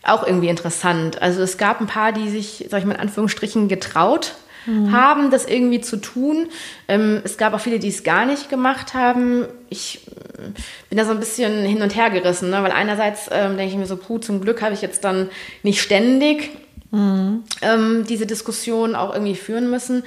[0.03, 1.21] auch irgendwie interessant.
[1.21, 4.35] Also es gab ein paar, die sich, sag ich mal in Anführungsstrichen, getraut
[4.65, 4.91] mhm.
[4.91, 6.47] haben, das irgendwie zu tun.
[6.87, 9.45] Ähm, es gab auch viele, die es gar nicht gemacht haben.
[9.69, 10.49] Ich äh,
[10.89, 12.63] bin da so ein bisschen hin und her gerissen, ne?
[12.63, 15.29] weil einerseits ähm, denke ich mir so, puh, zum Glück habe ich jetzt dann
[15.63, 16.51] nicht ständig
[16.91, 17.43] mhm.
[17.61, 20.03] ähm, diese Diskussion auch irgendwie führen müssen.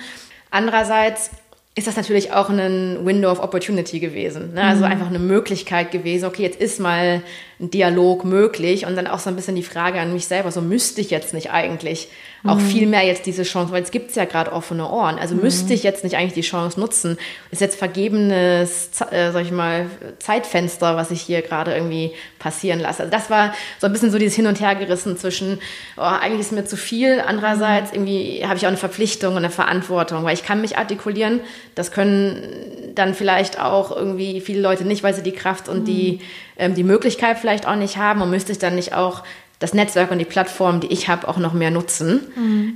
[0.51, 1.31] Andererseits
[1.77, 4.55] ist das natürlich auch ein Window of Opportunity gewesen.
[4.55, 4.63] Ne?
[4.63, 4.93] Also mhm.
[4.93, 7.23] einfach eine Möglichkeit gewesen, okay, jetzt ist mal
[7.59, 10.61] ein Dialog möglich und dann auch so ein bisschen die Frage an mich selber, so
[10.61, 12.09] müsste ich jetzt nicht eigentlich
[12.47, 15.19] auch viel mehr jetzt diese Chance, weil es gibt ja gerade offene Ohren.
[15.19, 17.17] Also müsste ich jetzt nicht eigentlich die Chance nutzen.
[17.51, 19.87] Ist jetzt vergebenes, äh, sag ich mal,
[20.19, 23.05] Zeitfenster, was ich hier gerade irgendwie passieren lasse.
[23.05, 25.59] Also das war so ein bisschen so dieses Hin und Her gerissen zwischen,
[25.97, 29.51] oh, eigentlich ist mir zu viel, andererseits irgendwie habe ich auch eine Verpflichtung und eine
[29.51, 31.41] Verantwortung, weil ich kann mich artikulieren.
[31.75, 36.21] Das können dann vielleicht auch irgendwie viele Leute nicht, weil sie die Kraft und die,
[36.59, 39.23] ähm, die Möglichkeit vielleicht auch nicht haben und müsste ich dann nicht auch
[39.65, 42.21] das Netzwerk und die Plattform, die ich habe, auch noch mehr nutzen,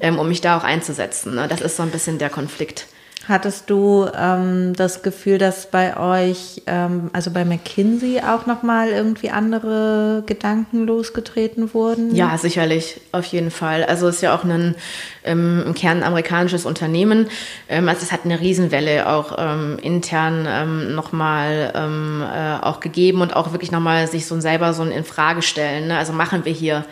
[0.00, 1.34] ähm, um mich da auch einzusetzen.
[1.34, 1.46] Ne?
[1.46, 2.86] Das ist so ein bisschen der Konflikt.
[3.28, 9.28] Hattest du ähm, das Gefühl, dass bei euch, ähm, also bei McKinsey auch nochmal irgendwie
[9.28, 12.14] andere Gedanken losgetreten wurden?
[12.14, 13.84] Ja, sicherlich, auf jeden Fall.
[13.84, 14.76] Also es ist ja auch ein
[15.24, 17.26] ähm, im Kern amerikanisches Unternehmen.
[17.68, 23.20] Ähm, also es hat eine Riesenwelle auch ähm, intern ähm, nochmal ähm, äh, auch gegeben
[23.20, 25.88] und auch wirklich nochmal sich so selber so ein in Frage stellen.
[25.88, 25.98] Ne?
[25.98, 26.86] Also machen wir hier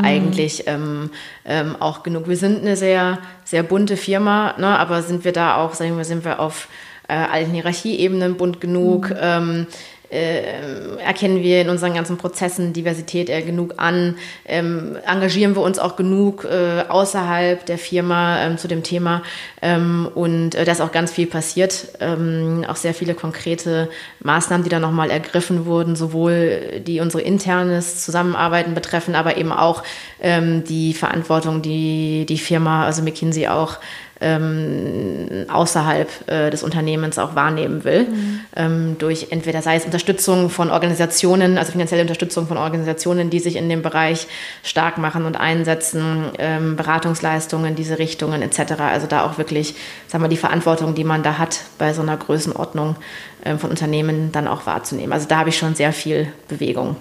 [0.00, 1.10] eigentlich ähm,
[1.44, 2.28] ähm, auch genug.
[2.28, 3.18] Wir sind eine sehr,
[3.52, 4.78] sehr bunte Firma, ne?
[4.78, 6.68] aber sind wir da auch, sagen wir, sind wir auf
[7.06, 9.14] äh, allen Hierarchieebenen bunt genug?
[9.20, 9.66] Ähm,
[10.12, 14.16] äh, erkennen wir in unseren ganzen Prozessen Diversität eher genug an?
[14.44, 19.22] Ähm, engagieren wir uns auch genug äh, außerhalb der Firma ähm, zu dem Thema?
[19.62, 21.88] Ähm, und äh, da ist auch ganz viel passiert.
[22.00, 23.88] Ähm, auch sehr viele konkrete
[24.20, 29.82] Maßnahmen, die da nochmal ergriffen wurden, sowohl die unsere internes Zusammenarbeiten betreffen, aber eben auch
[30.20, 33.78] ähm, die Verantwortung, die die Firma, also McKinsey auch
[34.22, 38.04] ähm, außerhalb äh, des Unternehmens auch wahrnehmen will.
[38.04, 38.40] Mhm.
[38.56, 43.56] Ähm, durch entweder sei es Unterstützung von Organisationen, also finanzielle Unterstützung von Organisationen, die sich
[43.56, 44.26] in dem Bereich
[44.62, 48.80] stark machen und einsetzen, ähm, Beratungsleistungen diese Richtungen etc.
[48.80, 49.74] Also da auch wirklich,
[50.08, 52.96] sagen wir, die Verantwortung, die man da hat, bei so einer Größenordnung
[53.44, 55.12] ähm, von Unternehmen dann auch wahrzunehmen.
[55.12, 56.96] Also da habe ich schon sehr viel Bewegung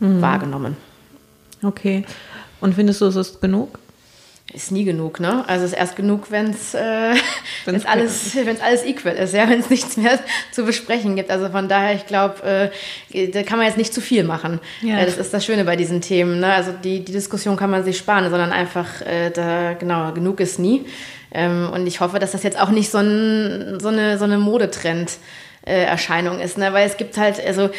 [0.00, 0.22] Mhm.
[0.22, 0.76] wahrgenommen.
[1.62, 2.04] Okay.
[2.60, 3.78] Und findest du, es ist genug?
[4.52, 5.44] Ist nie genug, ne?
[5.46, 6.80] Also es ist erst genug, wenn es äh,
[7.64, 10.18] Wenn's wenn's alles, wenn's alles equal ist, ja, wenn es nichts mehr
[10.50, 11.30] zu besprechen gibt.
[11.30, 12.72] Also von daher, ich glaube,
[13.12, 14.58] äh, da kann man jetzt nicht zu viel machen.
[14.82, 14.98] Ja.
[14.98, 16.40] Äh, das ist das Schöne bei diesen Themen.
[16.40, 16.52] Ne?
[16.52, 20.58] Also die, die Diskussion kann man sich sparen, sondern einfach, äh, da, genau, genug ist
[20.58, 20.84] nie.
[21.32, 24.38] Ähm, und ich hoffe, dass das jetzt auch nicht so, ein, so eine, so eine
[24.38, 26.72] Modetrend-Erscheinung ist, ne?
[26.72, 27.70] Weil es gibt halt, also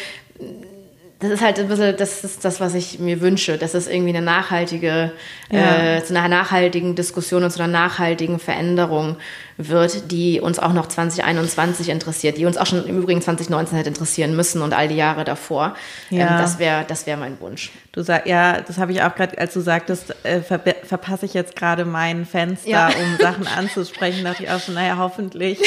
[1.22, 4.10] das ist halt ein bisschen, das ist das, was ich mir wünsche, dass es irgendwie
[4.16, 5.12] eine nachhaltige,
[5.50, 5.96] Ja.
[5.96, 9.16] äh, zu einer nachhaltigen Diskussion und zu einer nachhaltigen Veränderung
[9.56, 13.88] wird, die uns auch noch 2021 interessiert, die uns auch schon im Übrigen 2019 hätte
[13.88, 15.74] interessieren müssen und all die Jahre davor.
[16.10, 16.20] Ja.
[16.32, 17.70] Ähm, das wäre das wäre mein Wunsch.
[17.94, 21.34] Du sag, ja, das habe ich auch gerade, als du sagtest, äh, verbe- verpasse ich
[21.34, 22.86] jetzt gerade mein Fenster, Ja.
[22.88, 25.58] um Sachen anzusprechen, dachte ich auch schon, naja, hoffentlich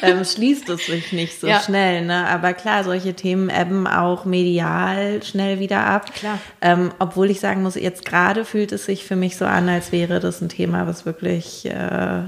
[0.00, 1.60] ähm, schließt es sich nicht so Ja.
[1.60, 2.06] schnell.
[2.06, 2.26] Ne?
[2.28, 6.14] Aber klar, solche Themen ebben auch medial schnell wieder ab.
[6.14, 6.38] Klar.
[6.62, 9.92] Ähm, obwohl ich sagen muss, jetzt gerade fühlt es sich für mich so an, als
[9.92, 12.22] wäre das ein Thema, was wirklich äh,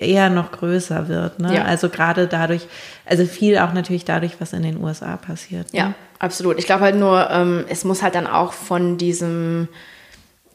[0.00, 1.38] eher noch größer wird.
[1.38, 1.54] Ne?
[1.56, 1.64] Ja.
[1.64, 2.66] Also gerade dadurch,
[3.06, 5.72] also viel auch natürlich dadurch, was in den USA passiert.
[5.72, 5.78] Ne?
[5.78, 6.58] Ja, absolut.
[6.58, 9.68] Ich glaube halt nur, ähm, es muss halt dann auch von diesem,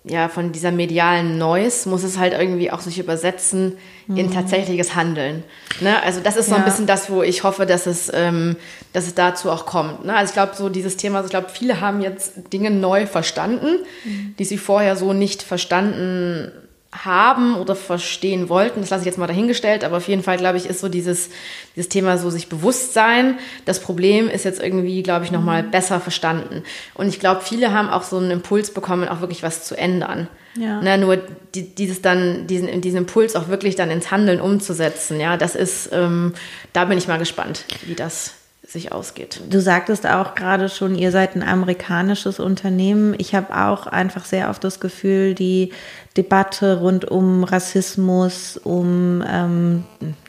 [0.04, 5.44] ja, von dieser medialen Noise, muss es halt irgendwie auch sich übersetzen in tatsächliches Handeln.
[5.80, 6.02] Ne?
[6.04, 6.66] Also das ist so ein Mhm.
[6.66, 6.72] Ja.
[6.72, 8.58] bisschen das, wo ich hoffe, dass es, ähm,
[8.94, 10.04] dass es dazu auch kommt.
[10.06, 10.14] Ne?
[10.16, 13.78] Also ich glaube, so dieses Thema, also ich glaube, viele haben jetzt Dinge neu verstanden,
[14.04, 14.36] Mhm.
[14.38, 16.52] die sie vorher so nicht verstanden
[16.94, 18.82] haben oder verstehen wollten.
[18.82, 21.30] Das lasse ich jetzt mal dahingestellt, aber auf jeden Fall, glaube ich, ist so dieses,
[21.76, 23.38] dieses Thema so sich bewusst sein.
[23.66, 25.72] Das Problem ist jetzt irgendwie, glaube ich, nochmal Mhm.
[25.72, 26.64] besser verstanden.
[26.94, 30.28] Und ich glaube, viele haben auch so einen Impuls bekommen, auch wirklich was zu ändern.
[30.58, 30.82] Ja.
[30.82, 31.18] Ne, nur
[31.56, 35.90] die, dieses dann, diesen, diesen Impuls auch wirklich dann ins Handeln umzusetzen, ja, das ist,
[35.94, 36.34] ähm,
[36.74, 38.34] da bin ich mal gespannt, wie das
[38.68, 39.40] sich ausgeht.
[39.50, 43.16] Du sagtest auch gerade schon, ihr seid ein amerikanisches Unternehmen.
[43.18, 45.72] Ich habe auch einfach sehr oft das Gefühl, die
[46.18, 49.84] Debatte rund um Rassismus, um ähm,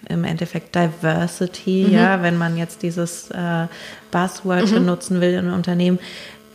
[0.08, 3.66] im Endeffekt Diversity, ja, wenn man jetzt dieses äh,
[4.12, 5.98] Buzzword benutzen will in Unternehmen,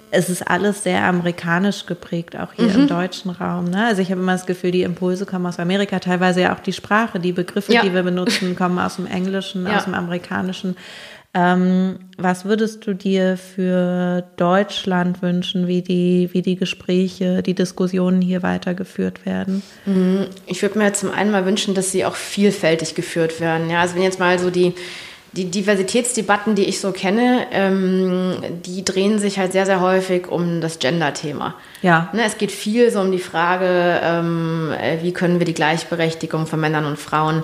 [0.10, 3.66] es ist alles sehr amerikanisch geprägt, auch hier im deutschen Raum.
[3.66, 3.88] Ne?
[3.88, 6.72] Also ich habe immer das Gefühl, die Impulse kommen aus Amerika, teilweise ja auch die
[6.72, 7.82] Sprache, die Begriffe, Ja.
[7.82, 9.76] die wir benutzen, kommen aus dem Englischen, Ja.
[9.78, 10.78] aus dem Amerikanischen.
[11.34, 18.22] Ähm, was würdest du dir für Deutschland wünschen, wie die, wie die Gespräche, die Diskussionen
[18.22, 19.62] hier weitergeführt werden?
[20.48, 23.70] Ich würde mir zum einen mal wünschen, dass sie auch vielfältig geführt werden.
[23.70, 24.74] Ja, also wenn jetzt mal so die,
[25.34, 30.62] die Diversitätsdebatten, die ich so kenne, ähm, die drehen sich halt sehr, sehr häufig um
[30.62, 31.54] das Gender-Thema.
[31.84, 32.10] Ja.
[32.14, 36.48] Ne, es geht viel so um die Frage, ähm, äh, wie können wir die Gleichberechtigung
[36.48, 37.44] von Männern und Frauen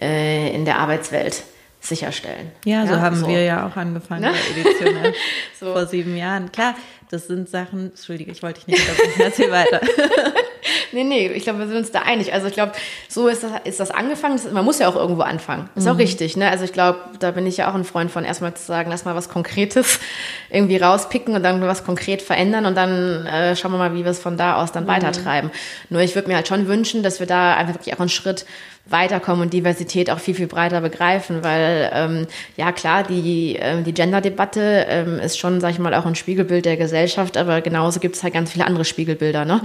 [0.00, 1.42] äh, in der Arbeitswelt
[1.86, 2.50] sicherstellen.
[2.64, 4.32] Ja, so haben wir ja auch angefangen Ne?
[4.32, 5.12] bei Edition
[5.60, 5.72] So.
[5.72, 6.50] vor sieben Jahren.
[6.52, 6.74] Klar,
[7.10, 9.80] das sind Sachen, Entschuldige, ich wollte dich nicht unterbrechen, erzähl weiter.
[10.92, 12.32] nee, nee, ich glaube, wir sind uns da einig.
[12.32, 12.72] Also ich glaube,
[13.08, 14.40] so ist das, ist das angefangen.
[14.52, 15.68] Man muss ja auch irgendwo anfangen.
[15.74, 16.48] Ist auch richtig, ne?
[16.50, 19.04] Also ich glaube, da bin ich ja auch ein Freund von, erstmal zu sagen, lass
[19.04, 20.00] mal was Konkretes
[20.50, 24.10] irgendwie rauspicken und dann was konkret verändern und dann äh, schauen wir mal, wie wir
[24.10, 25.50] es von da aus dann weitertreiben.
[25.90, 28.46] Nur ich würde mir halt schon wünschen, dass wir da einfach wirklich auch einen Schritt
[28.86, 32.26] weiterkommen und Diversität auch viel, viel breiter begreifen, weil ähm,
[32.56, 36.66] ja klar, die, ähm, die Gender-Debatte ähm, ist schon, sag ich mal, auch ein Spiegelbild
[36.66, 39.46] der Gesellschaft, aber genauso gibt es halt ganz viele andere Spiegelbilder.
[39.46, 39.62] Ne?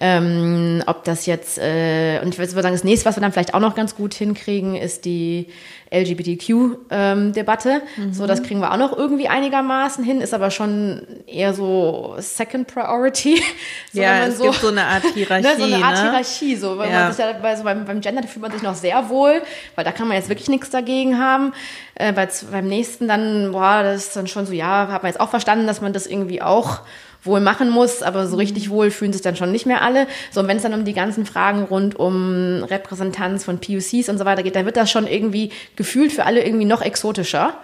[0.00, 3.54] Ähm, ob das jetzt, äh, und ich würde sagen, das nächste, was wir dann vielleicht
[3.54, 5.48] auch noch ganz gut hinkriegen, ist die
[5.92, 7.82] LGBTQ-Debatte.
[7.98, 12.14] Ähm, So, das kriegen wir auch noch irgendwie einigermaßen hin, ist aber schon eher so
[12.18, 13.42] Second Priority.
[13.92, 15.42] so, ja, es gibt so eine Art Hierarchie.
[15.48, 16.02] ne, so eine Art ne?
[16.02, 17.04] Hierarchie, so, weil Ja.
[17.04, 19.42] man sich ja bei, so beim, beim Gender fühlt man sich noch sehr wohl,
[19.74, 21.52] weil da kann man jetzt wirklich nichts dagegen haben.
[21.94, 25.20] Äh, bei, beim nächsten dann, boah, das ist dann schon so, ja, hat man jetzt
[25.20, 26.80] auch verstanden, dass man das irgendwie auch
[27.22, 30.06] wohl machen muss, aber so richtig wohl fühlen sich dann schon nicht mehr alle.
[30.30, 34.18] So, und wenn es dann um die ganzen Fragen rund um Repräsentanz von POCs und
[34.18, 37.54] so weiter geht, dann wird das schon irgendwie gefühlt für alle irgendwie noch exotischer,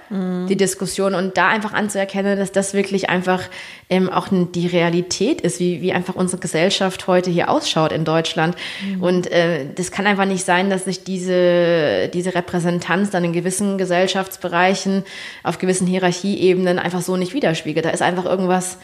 [0.48, 1.14] die Diskussion.
[1.14, 3.42] Und da einfach anzuerkennen, dass das wirklich einfach
[3.90, 8.56] ähm, auch die Realität ist, wie, wie einfach unsere Gesellschaft heute hier ausschaut in Deutschland.
[9.00, 13.76] Und äh, das kann einfach nicht sein, dass sich diese, diese Repräsentanz dann in gewissen
[13.76, 15.04] Gesellschaftsbereichen,
[15.42, 17.84] auf gewissen Hierarchieebenen einfach so nicht widerspiegelt.
[17.84, 18.78] Da ist einfach irgendwas,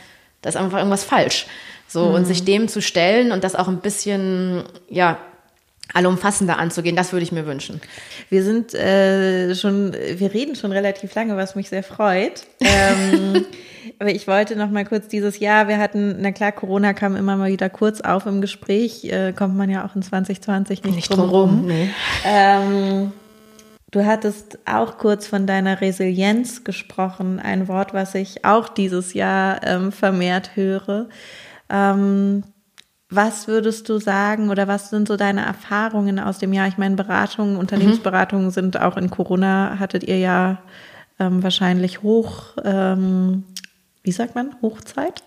[0.44, 1.46] da ist einfach irgendwas falsch.
[1.88, 5.18] So, und sich dem zu stellen und das auch ein bisschen, ja,
[5.92, 7.80] allumfassender anzugehen, das würde ich mir wünschen.
[8.28, 12.46] Wir sind äh, schon, wir reden schon relativ lange, was mich sehr freut.
[12.60, 13.44] Ähm,
[13.98, 17.36] aber ich wollte noch mal kurz dieses Jahr, wir hatten, na klar, Corona kam immer
[17.36, 21.30] mal wieder kurz auf im Gespräch, äh, kommt man ja auch in 2020 nicht, drum
[21.30, 21.66] rum.
[21.66, 21.90] Nee.
[22.24, 23.12] Ähm,
[23.94, 29.62] du hattest auch kurz von deiner Resilienz gesprochen, ein Wort, was ich auch dieses Jahr
[29.62, 31.08] ähm, vermehrt höre.
[31.70, 32.42] Ähm,
[33.08, 36.66] was würdest du sagen oder was sind so deine Erfahrungen aus dem Jahr?
[36.66, 40.58] Ich meine, Beratungen, Unternehmensberatungen sind auch in Corona, hattet ihr ja
[41.20, 43.44] ähm, wahrscheinlich hoch, ähm,
[44.02, 45.22] wie sagt man, Hochzeit?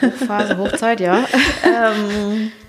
[0.00, 1.24] Hochphase, Hochzeit, ja.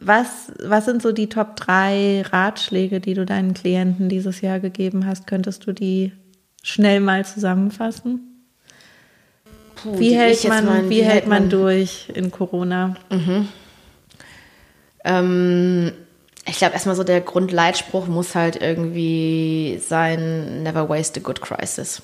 [0.00, 5.06] was, was sind so die Top drei Ratschläge, die du deinen Klienten dieses Jahr gegeben
[5.06, 5.26] hast?
[5.26, 6.12] Könntest du die
[6.62, 8.20] schnell mal zusammenfassen?
[9.76, 12.96] Puh, Wie hält man, mal- wie hält man durch in Corona?
[15.04, 15.92] Ähm,
[16.46, 22.02] ich glaube, erstmal so der Grundleitspruch muss halt irgendwie sein, never waste a good crisis.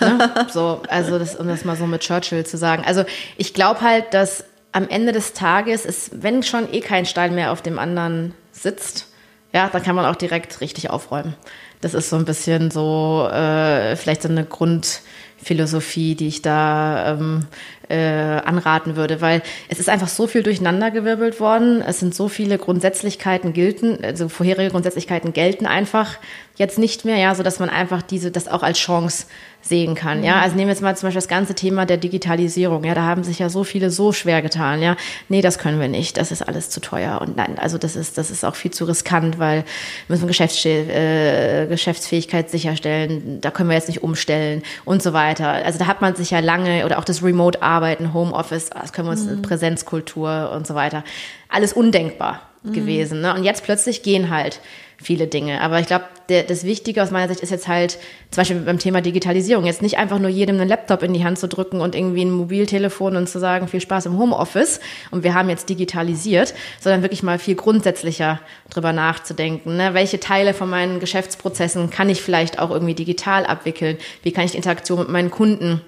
[0.00, 0.30] Ne?
[0.52, 2.82] so, also das, um das mal so mit Churchill zu sagen.
[2.86, 3.04] Also
[3.36, 7.52] ich glaube halt, dass am Ende des Tages ist, wenn schon eh kein Stein mehr
[7.52, 9.08] auf dem anderen sitzt,
[9.52, 11.34] ja, dann kann man auch direkt richtig aufräumen.
[11.80, 17.46] Das ist so ein bisschen so äh, vielleicht so eine Grundphilosophie, die ich da ähm,
[17.88, 21.82] äh, anraten würde, weil es ist einfach so viel durcheinandergewirbelt worden.
[21.82, 26.18] Es sind so viele Grundsätzlichkeiten gelten, also vorherige Grundsätzlichkeiten gelten einfach
[26.56, 29.26] jetzt nicht mehr, ja, so dass man einfach diese das auch als Chance
[29.60, 30.40] sehen kann, ja.
[30.40, 33.24] Also nehmen wir jetzt mal zum Beispiel das ganze Thema der Digitalisierung, ja, da haben
[33.24, 34.96] sich ja so viele so schwer getan, ja.
[35.28, 38.16] Nee, das können wir nicht, das ist alles zu teuer und nein, also das ist
[38.16, 39.64] das ist auch viel zu riskant, weil
[40.06, 45.48] wir müssen Geschäfts äh, Geschäftsfähigkeit sicherstellen, da können wir jetzt nicht umstellen und so weiter.
[45.48, 49.08] Also da hat man sich ja lange oder auch das Remote Arbeiten, Homeoffice, das können
[49.08, 51.04] wir uns Präsenzkultur und so weiter,
[51.48, 52.40] alles undenkbar
[52.72, 53.20] gewesen.
[53.20, 53.34] Ne?
[53.34, 54.60] Und jetzt plötzlich gehen halt
[54.98, 55.60] viele Dinge.
[55.60, 57.98] Aber ich glaube, das Wichtige aus meiner Sicht ist jetzt halt,
[58.30, 61.38] zum Beispiel beim Thema Digitalisierung, jetzt nicht einfach nur jedem einen Laptop in die Hand
[61.38, 65.34] zu drücken und irgendwie ein Mobiltelefon und zu sagen, viel Spaß im Homeoffice und wir
[65.34, 69.76] haben jetzt digitalisiert, sondern wirklich mal viel grundsätzlicher drüber nachzudenken.
[69.76, 69.94] Ne?
[69.94, 73.98] Welche Teile von meinen Geschäftsprozessen kann ich vielleicht auch irgendwie digital abwickeln?
[74.22, 75.82] Wie kann ich die Interaktion mit meinen Kunden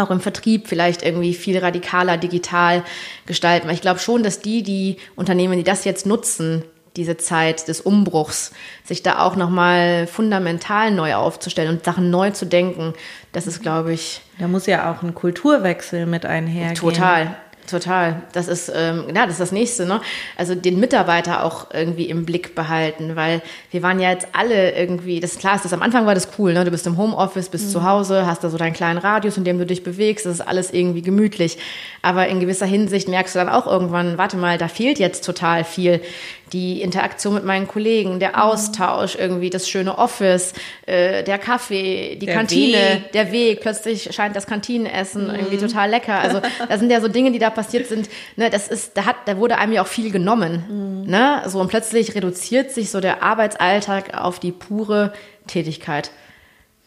[0.00, 2.82] auch im Vertrieb vielleicht irgendwie viel radikaler digital
[3.26, 3.68] gestalten.
[3.68, 6.64] Weil ich glaube schon, dass die, die Unternehmen, die das jetzt nutzen,
[6.96, 8.52] diese Zeit des Umbruchs,
[8.84, 12.94] sich da auch nochmal fundamental neu aufzustellen und Sachen neu zu denken,
[13.32, 16.74] das ist, glaube ich, Da muss ja auch ein Kulturwechsel mit einhergehen.
[16.74, 17.36] Total,
[17.70, 18.22] total.
[18.32, 20.00] Das ist, ähm, ja, das ist das Nächste, ne?
[20.36, 25.20] Also den Mitarbeiter auch irgendwie im Blick behalten, weil wir waren ja jetzt alle irgendwie,
[25.20, 26.64] das ist klar, das am Anfang war das cool, ne?
[26.64, 29.58] Du bist im Homeoffice, bist zu Hause, hast da so deinen kleinen Radius, in dem
[29.58, 31.58] du dich bewegst, das ist alles irgendwie gemütlich.
[32.02, 35.64] Aber in gewisser Hinsicht merkst du dann auch irgendwann, warte mal, da fehlt jetzt total
[35.64, 36.00] viel.
[36.52, 40.52] Die Interaktion mit meinen Kollegen, der Austausch, irgendwie das schöne Office,
[40.86, 43.12] äh, der Kaffee, die Der Kantine, Weg.
[43.12, 46.18] der Weg, plötzlich scheint das Kantinenessen irgendwie total lecker.
[46.18, 48.08] Also das sind ja so Dinge, die da passiert sind.
[48.36, 51.04] Ne, das ist, da hat, da wurde einem ja auch viel genommen.
[51.06, 55.12] Ne, so und plötzlich reduziert sich so der Arbeitsalltag auf die pure
[55.46, 56.10] Tätigkeit.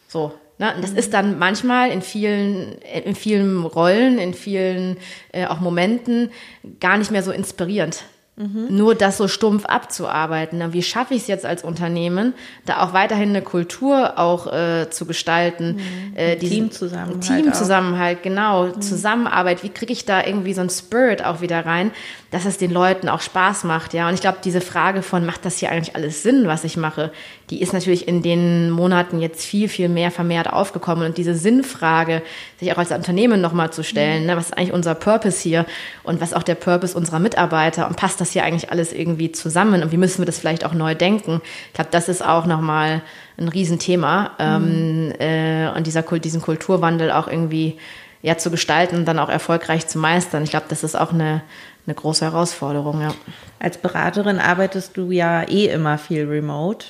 [0.08, 0.32] So.
[0.58, 4.98] Ne, das ist dann manchmal in vielen, in vielen Rollen, in vielen
[5.32, 6.30] äh, auch Momenten
[6.78, 8.04] gar nicht mehr so inspirierend.
[8.36, 10.58] Nur das so stumpf abzuarbeiten.
[10.58, 12.34] Na, Wie schaffe ich es jetzt als Unternehmen,
[12.66, 15.78] da auch weiterhin eine Kultur auch äh, zu gestalten?
[16.16, 18.70] Äh, diesen- Teamzusammenhalt Teamzusammenhalt, genau.
[18.72, 19.62] Zusammenarbeit.
[19.62, 21.92] Wie kriege ich da irgendwie so einen Spirit auch wieder rein,
[22.34, 24.08] dass es den Leuten auch Spaß macht, ja?
[24.08, 27.12] Und ich glaube, diese Frage von, macht das hier eigentlich alles Sinn, was ich mache,
[27.50, 31.06] die ist natürlich in den Monaten jetzt viel, viel mehr vermehrt aufgekommen.
[31.06, 32.22] Und diese Sinnfrage,
[32.58, 34.36] sich auch als Unternehmen nochmal zu stellen, ne?
[34.36, 35.64] was ist eigentlich unser Purpose hier
[36.02, 39.84] und was auch der Purpose unserer Mitarbeiter und passt das hier eigentlich alles irgendwie zusammen
[39.84, 41.40] und wie müssen wir das vielleicht auch neu denken?
[41.68, 43.02] Ich glaube, das ist auch nochmal
[43.36, 47.78] ein Riesenthema ähm, äh, und dieser Kult, diesen Kulturwandel auch irgendwie
[48.24, 50.44] ja zu gestalten und dann auch erfolgreich zu meistern.
[50.44, 51.42] Ich glaube, das ist auch eine,
[51.86, 53.14] eine große Herausforderung, ja.
[53.58, 56.86] Als Beraterin arbeitest du ja eh immer viel remote.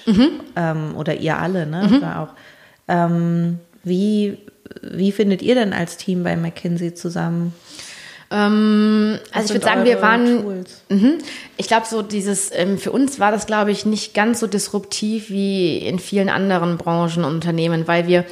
[0.54, 1.98] Ähm, oder ihr alle, ne?
[2.00, 2.28] Da auch.
[2.86, 4.38] Ähm, wie,
[4.80, 7.52] wie findet ihr denn als Team bei McKinsey zusammen?
[8.30, 10.82] Ähm, also ich würde sagen, wir waren, Tools?
[10.88, 11.18] Mhm.
[11.56, 15.30] ich glaube so dieses, ähm, für uns war das glaube ich nicht ganz so disruptiv
[15.30, 18.24] wie in vielen anderen Branchen und Unternehmen, weil wir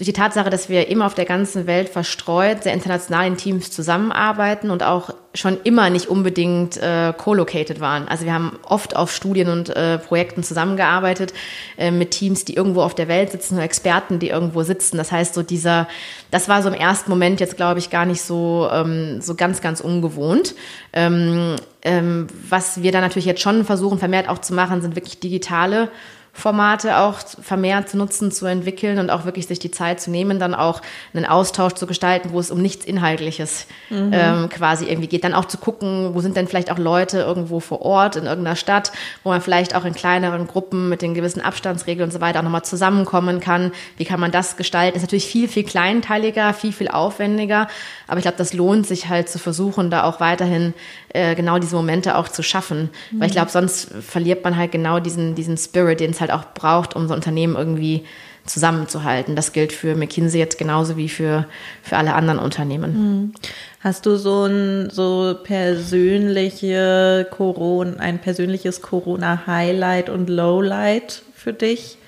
[0.00, 3.70] durch die Tatsache, dass wir immer auf der ganzen Welt verstreut, sehr international in Teams
[3.70, 8.08] zusammenarbeiten und auch schon immer nicht unbedingt äh, co-located waren.
[8.08, 11.34] Also wir haben oft auf Studien und äh, Projekten zusammengearbeitet
[11.76, 14.96] äh, mit Teams, die irgendwo auf der Welt sitzen oder Experten, die irgendwo sitzen.
[14.96, 15.86] Das heißt, so dieser,
[16.30, 19.60] das war so im ersten Moment jetzt, glaube ich, gar nicht so, ähm, so ganz,
[19.60, 20.54] ganz ungewohnt.
[20.94, 25.20] Ähm, ähm, was wir dann natürlich jetzt schon versuchen, vermehrt auch zu machen, sind wirklich
[25.20, 25.90] digitale
[26.32, 30.38] Formate auch vermehrt zu nutzen, zu entwickeln und auch wirklich sich die Zeit zu nehmen,
[30.38, 30.80] dann auch
[31.12, 35.24] einen Austausch zu gestalten, wo es um nichts Inhaltliches ähm, quasi irgendwie geht.
[35.24, 38.56] Dann auch zu gucken, wo sind denn vielleicht auch Leute irgendwo vor Ort in irgendeiner
[38.56, 38.92] Stadt,
[39.24, 42.44] wo man vielleicht auch in kleineren Gruppen mit den gewissen Abstandsregeln und so weiter auch
[42.44, 43.72] nochmal zusammenkommen kann.
[43.96, 44.96] Wie kann man das gestalten?
[44.96, 47.68] Ist natürlich viel, viel kleinteiliger, viel, viel aufwendiger.
[48.06, 50.74] Aber ich glaube, das lohnt sich halt zu versuchen, da auch weiterhin
[51.12, 52.90] äh, genau diese Momente auch zu schaffen.
[53.12, 56.44] Weil ich glaube, sonst verliert man halt genau diesen, diesen Spirit, den es halt auch
[56.54, 58.04] braucht, um so ein Unternehmen irgendwie
[58.46, 59.36] zusammenzuhalten.
[59.36, 61.46] Das gilt für McKinsey jetzt genauso wie für,
[61.82, 63.32] für alle anderen Unternehmen.
[63.80, 71.98] Hast du so ein so persönliche Corona, ein persönliches Corona-Highlight und Lowlight für dich?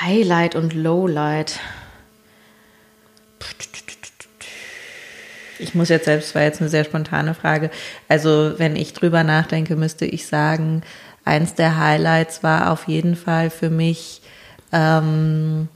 [0.00, 1.58] Highlight und Lowlight.
[5.60, 7.70] Ich muss jetzt selbst, war jetzt eine sehr spontane Frage.
[8.08, 10.82] Also, wenn ich drüber nachdenke, müsste ich sagen,
[11.24, 14.22] eins der Highlights war auf jeden Fall für mich
[14.72, 15.68] ähm,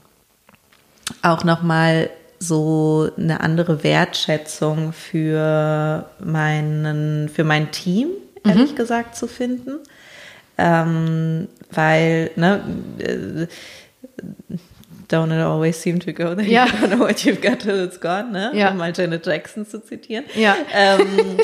[1.23, 8.09] auch nochmal so eine andere Wertschätzung für meinen, für mein Team,
[8.45, 9.79] ehrlich gesagt, zu finden.
[10.57, 12.61] Ähm, weil, ne,
[12.99, 13.47] äh,
[15.09, 16.47] don't it always seem to go there.
[16.47, 16.67] Ja.
[16.67, 18.51] You don't know what you've got till it's gone, ne?
[18.55, 18.71] Ja.
[18.71, 20.25] Um mal Janet Jackson zu zitieren.
[20.35, 20.57] Ja.
[20.73, 21.39] Ähm,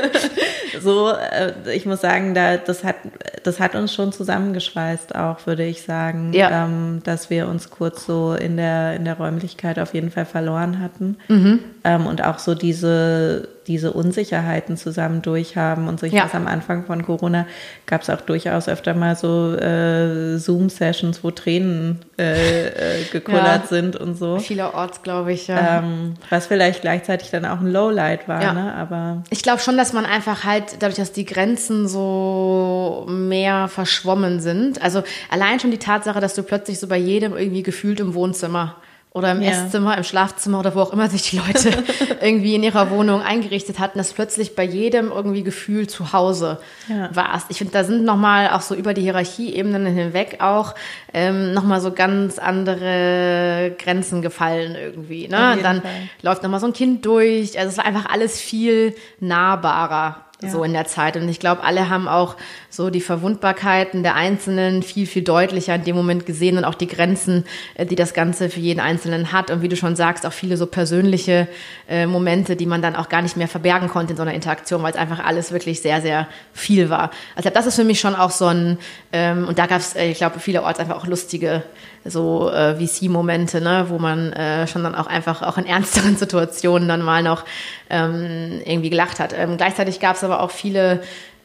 [0.80, 2.96] so, äh, ich muss sagen, da, das, hat,
[3.42, 6.64] das hat uns schon zusammengeschweißt, auch würde ich sagen, Ja.
[6.64, 10.80] ähm, dass wir uns kurz so in der, in der Räumlichkeit auf jeden Fall verloren
[10.80, 11.16] hatten.
[11.28, 11.60] Mhm.
[11.84, 15.86] Ähm, und auch so diese, diese Unsicherheiten zusammen durchhaben.
[15.88, 16.24] Und so, ich Ja.
[16.24, 17.46] weiß, am Anfang von Corona
[17.86, 22.66] gab es auch durchaus öfter mal so äh, Zoom-Sessions, wo Tränen äh,
[23.00, 23.66] äh, gekullert Ja.
[23.68, 24.38] sind und so.
[24.38, 25.78] Vielerorts, glaube ich, ja.
[25.78, 28.52] Ähm, was vielleicht gleichzeitig dann auch ein Lowlight war, Ja.
[28.52, 28.74] ne?
[28.74, 34.40] Aber Ich glaube schon, dass man einfach halt, dadurch, dass die Grenzen so mehr verschwommen
[34.40, 38.14] sind, also allein schon die Tatsache, dass du plötzlich so bei jedem irgendwie gefühlt im
[38.14, 38.76] Wohnzimmer
[39.12, 39.50] oder im Ja.
[39.50, 41.70] Esszimmer, im Schlafzimmer oder wo auch immer sich die Leute
[42.20, 47.08] irgendwie in ihrer Wohnung eingerichtet hatten, dass plötzlich bei jedem irgendwie Gefühl zu Hause Ja.
[47.12, 47.46] warst.
[47.50, 50.76] Ich finde, da sind nochmal auch so über die Hierarchieebenen hinweg auch
[51.12, 55.26] ähm, nochmal so ganz andere Grenzen gefallen irgendwie.
[55.26, 55.58] Ne?
[55.62, 55.90] Dann Fall.
[56.22, 57.58] läuft nochmal so ein Kind durch.
[57.58, 61.16] Also es war einfach alles viel nahbarer so in der Zeit.
[61.16, 62.36] Und ich glaube, alle haben auch
[62.70, 66.86] so die Verwundbarkeiten der Einzelnen viel, viel deutlicher in dem Moment gesehen und auch die
[66.86, 69.50] Grenzen, äh, die das Ganze für jeden Einzelnen hat.
[69.50, 71.48] Und wie du schon sagst, auch viele so persönliche
[71.88, 74.82] äh, Momente, die man dann auch gar nicht mehr verbergen konnte in so einer Interaktion,
[74.82, 77.10] weil es einfach alles wirklich sehr, sehr viel war.
[77.36, 78.78] Also das ist für mich schon auch so ein,
[79.12, 81.62] ähm, und da gab es, äh, ich glaube, vielerorts einfach auch lustige
[82.04, 86.88] so äh, VC-Momente, ne, wo man äh, schon dann auch einfach auch in ernsteren Situationen
[86.88, 87.44] dann mal noch
[87.90, 89.34] ähm, irgendwie gelacht hat.
[89.36, 91.02] Ähm, gleichzeitig gab es aber auch viele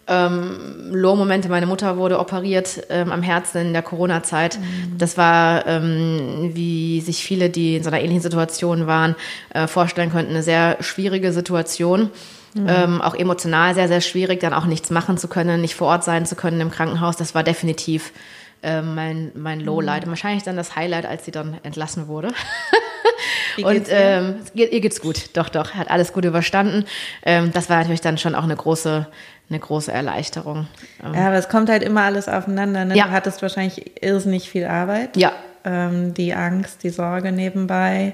[0.07, 1.49] ähm, Low-Momente.
[1.49, 4.59] Meine Mutter wurde operiert ähm, am Herzen in der Corona-Zeit.
[4.97, 9.15] Das war, ähm, wie sich viele, die in so einer ähnlichen Situation waren,
[9.53, 12.11] äh, vorstellen könnten, eine sehr schwierige Situation.
[12.57, 16.05] Ähm, auch emotional sehr, sehr schwierig, dann auch nichts machen zu können, nicht vor Ort
[16.05, 17.17] sein zu können im Krankenhaus.
[17.17, 18.13] Das war definitiv
[18.65, 20.03] äh, mein, mein Lowlight.
[20.03, 22.29] Und wahrscheinlich dann das Highlight, als sie dann entlassen wurde.
[23.63, 26.85] und ähm, ihr, ihr geht's gut, doch, doch, hat alles gut überstanden.
[27.23, 29.07] Ähm, das war natürlich dann schon auch eine große,
[29.49, 30.67] eine große Erleichterung.
[31.03, 32.85] Ähm, Ja, aber es kommt halt immer alles aufeinander.
[32.85, 32.97] Ne?
[32.97, 33.05] Ja.
[33.05, 35.15] Du hattest wahrscheinlich irrsinnig viel Arbeit.
[35.15, 35.31] ja,
[35.63, 38.13] Ähm, die Angst, die Sorge nebenbei.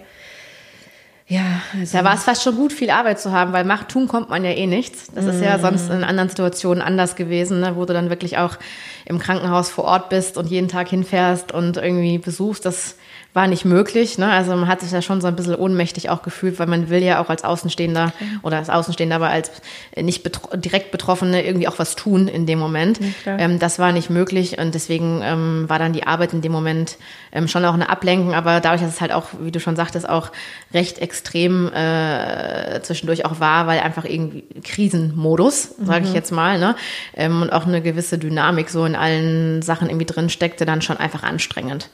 [1.32, 4.10] Ja, also Da war es fast schon gut, viel Arbeit zu haben, weil macht, tun
[4.10, 5.08] kommt man ja eh nichts.
[5.16, 8.58] Das ist ja sonst in anderen Situationen anders gewesen, ne, wo du dann wirklich auch
[9.06, 12.66] im Krankenhaus vor Ort bist und jeden Tag hinfährst und irgendwie besuchst.
[12.66, 12.96] Das
[13.34, 14.18] war nicht möglich.
[14.18, 14.30] Ne?
[14.30, 17.02] Also man hat sich ja schon so ein bisschen ohnmächtig auch gefühlt, weil man will
[17.02, 18.12] ja auch als Außenstehender
[18.42, 19.52] oder als Außenstehender, aber als
[19.96, 23.00] nicht betro direkt Betroffene irgendwie auch was tun in dem Moment.
[23.26, 26.98] ähm, das war nicht möglich und deswegen ähm, war dann die Arbeit in dem Moment
[27.32, 30.10] ähm, schon auch eine Ablenkung, aber dadurch, dass es halt auch, wie du schon sagtest,
[30.10, 30.32] auch
[30.74, 36.76] recht extrem äh, zwischendurch auch war, weil einfach irgendwie Krisenmodus, sage ich jetzt mal, ne?
[37.16, 40.98] Ähm, und auch eine gewisse Dynamik so in allen Sachen irgendwie drin steckte, dann schon
[40.98, 41.90] einfach anstrengend.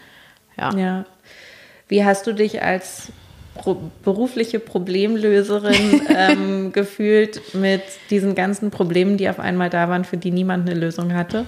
[0.58, 0.76] Ja.
[0.76, 1.06] Ja.
[1.88, 3.12] Wie hast du dich als
[3.56, 10.18] pro berufliche Problemlöserin ähm, gefühlt mit diesen ganzen Problemen, die auf einmal da waren, für
[10.18, 11.46] die niemand eine Lösung hatte?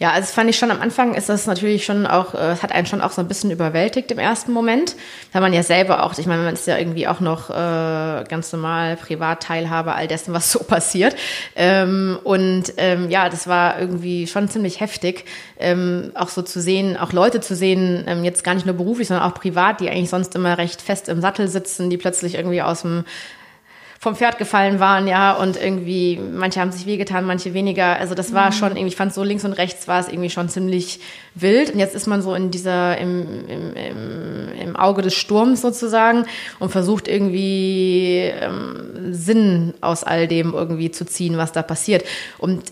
[0.00, 2.62] Ja, also das fand ich schon am Anfang ist das natürlich schon auch, äh, es
[2.62, 4.94] hat einen schon auch so ein bisschen überwältigt im ersten Moment,
[5.32, 8.52] weil man ja selber auch, ich meine, man ist ja irgendwie auch noch äh, ganz
[8.52, 11.16] normal Privatteilhabe all dessen, was so passiert.
[11.56, 15.24] Ähm, und ähm, ja, das war irgendwie schon ziemlich heftig,
[15.58, 19.08] ähm, auch so zu sehen, auch Leute zu sehen, ähm, jetzt gar nicht nur beruflich,
[19.08, 22.62] sondern auch privat, die eigentlich sonst immer recht fest im Sattel sitzen, die plötzlich irgendwie
[22.62, 23.04] aus dem
[24.00, 27.98] vom Pferd gefallen waren, ja, und irgendwie, manche haben sich wehgetan, manche weniger.
[27.98, 30.48] Also das war schon irgendwie, ich fand so links und rechts war es irgendwie schon
[30.48, 31.00] ziemlich
[31.34, 31.72] wild.
[31.72, 36.26] Und jetzt ist man so in dieser, im, im, im, im Auge des Sturms sozusagen
[36.60, 42.04] und versucht irgendwie ähm, Sinn aus all dem irgendwie zu ziehen, was da passiert.
[42.38, 42.62] Und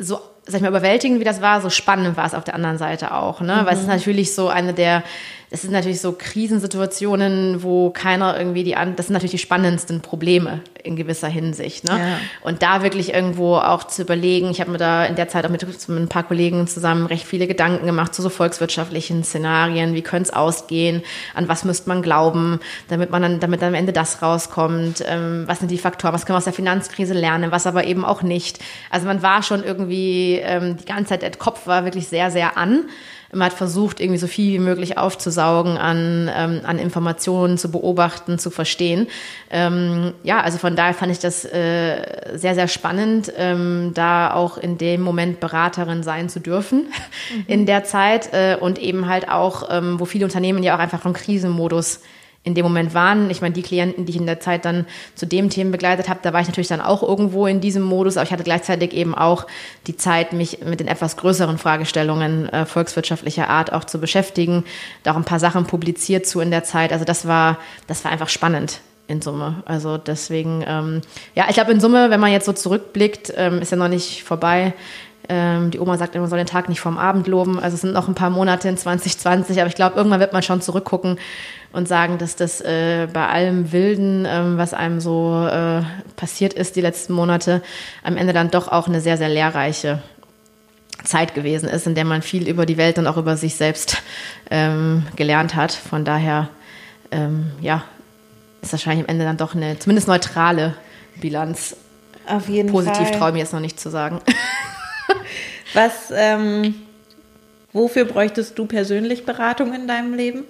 [0.00, 2.78] so, sag ich mal, überwältigend wie das war, so spannend war es auf der anderen
[2.78, 3.62] Seite auch, ne?
[3.64, 5.02] Weil es ist natürlich so eine der,
[5.50, 10.60] es sind natürlich so Krisensituationen, wo keiner irgendwie die, das sind natürlich die spannendsten Probleme
[10.84, 11.98] in gewisser Hinsicht, ne?
[11.98, 12.18] Ja.
[12.42, 15.50] Und da wirklich irgendwo auch zu überlegen, ich habe mir da in der Zeit auch
[15.50, 20.02] mit, mit ein paar Kollegen zusammen recht viele Gedanken gemacht zu so volkswirtschaftlichen Szenarien, wie
[20.02, 21.02] könnte es ausgehen,
[21.34, 25.60] an was müsste man glauben, damit man dann, damit am Ende das rauskommt, ähm, was
[25.60, 28.58] sind die Faktoren, was können wir aus der Finanzkrise lernen, was aber eben auch nicht.
[28.90, 32.58] Also man war schon irgendwie ähm, die ganze Zeit, der Kopf war wirklich sehr, sehr
[32.58, 32.84] an.
[33.34, 38.38] Man hat versucht, irgendwie so viel wie möglich aufzusaugen an, ähm, an Informationen, zu beobachten,
[38.38, 39.08] zu verstehen.
[39.50, 44.58] Ähm, ja, also von daher fand ich das äh, sehr, sehr spannend, ähm, da auch
[44.58, 46.86] in dem Moment Beraterin sein zu dürfen
[47.46, 51.04] in der Zeit äh, und eben halt auch, ähm, wo viele Unternehmen ja auch einfach
[51.04, 52.00] im Krisenmodus
[52.44, 53.30] in dem Moment waren.
[53.30, 54.84] Ich meine, die Klienten, die ich in der Zeit dann
[55.14, 58.18] zu dem Themen begleitet habe, da war ich natürlich dann auch irgendwo in diesem Modus,
[58.18, 59.46] aber ich hatte gleichzeitig eben auch
[59.86, 64.64] die Zeit, mich mit den etwas größeren Fragestellungen äh, volkswirtschaftlicher Art auch zu beschäftigen,
[65.02, 66.92] da auch ein paar Sachen publiziert zu in der Zeit.
[66.92, 69.62] Also das war, das war einfach spannend in Summe.
[69.64, 71.00] Also deswegen, ähm,
[71.34, 74.22] ja, ich glaube in Summe, wenn man jetzt so zurückblickt, ähm, ist ja noch nicht
[74.22, 74.74] vorbei.
[75.28, 77.58] Ähm, die Oma sagt immer, man soll den Tag nicht vorm Abend loben.
[77.58, 80.42] Also es sind noch ein paar Monate in 2020, aber ich glaube, irgendwann wird man
[80.42, 81.18] schon zurückgucken
[81.74, 85.82] und sagen, dass das äh, bei allem Wilden, ähm, was einem so äh,
[86.16, 87.62] passiert ist die letzten Monate,
[88.02, 90.00] am Ende dann doch auch eine sehr, sehr lehrreiche
[91.02, 94.02] Zeit gewesen ist, in der man viel über die Welt und auch über sich selbst
[94.50, 95.72] ähm, gelernt hat.
[95.72, 96.48] Von daher,
[97.10, 97.84] ähm, ja,
[98.62, 100.74] ist wahrscheinlich am Ende dann doch eine zumindest neutrale
[101.16, 101.76] Bilanz.
[102.26, 104.20] Auf jeden Positiv traue ich mir jetzt noch nicht zu sagen.
[105.74, 106.74] Was, ähm,
[107.72, 110.44] wofür bräuchtest du persönlich Beratung in deinem Leben?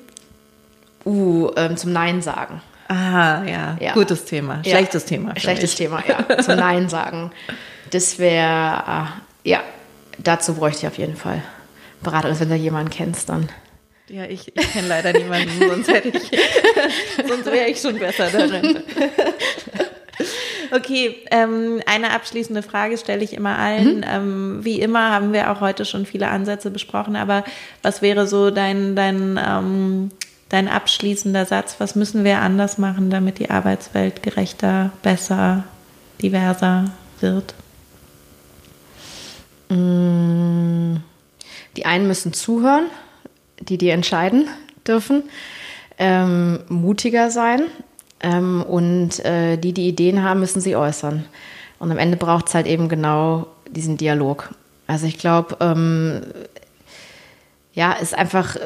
[1.05, 2.63] Uh, ähm, zum Nein sagen.
[2.89, 3.77] Ah, ja.
[3.81, 3.93] Ja.
[3.95, 4.61] Gutes Thema.
[4.65, 4.77] Ja.
[4.77, 5.35] Schlechtes Thema.
[5.35, 5.77] für Schlechtes mich.
[5.77, 6.39] Thema, ja.
[6.43, 7.31] Zum Nein sagen.
[7.91, 9.09] Das wäre,
[9.45, 9.63] äh, ja,
[10.19, 11.43] dazu bräuchte ich auf jeden Fall
[12.03, 12.31] Beratung.
[12.31, 13.49] Also wenn du jemanden kennst, dann.
[14.09, 16.31] Ja, ich, ich kenne leider niemanden, sonst hätte ich,
[17.27, 18.83] sonst wäre ich schon besser darin.
[20.71, 24.05] Okay, ähm, eine abschließende Frage stelle ich immer allen.
[24.09, 27.45] Ähm, wie immer haben wir auch heute schon viele Ansätze besprochen, aber
[27.83, 30.11] was wäre so dein, dein, ähm,
[30.49, 31.77] dein abschließender Satz?
[31.79, 35.65] Was müssen wir anders machen, damit die Arbeitswelt gerechter, besser,
[36.21, 36.91] diverser
[37.21, 37.55] wird?
[41.77, 42.87] Die einen müssen zuhören,
[43.61, 44.49] die die entscheiden
[44.87, 45.25] dürfen,
[45.99, 47.63] ähm, mutiger sein
[48.21, 51.25] ähm, und äh, die, die Ideen haben, müssen sie äußern.
[51.79, 54.55] Und am Ende braucht es halt eben genau diesen Dialog.
[54.87, 56.23] Also ich glaube, ähm,
[57.73, 58.61] ja, ist einfach äh,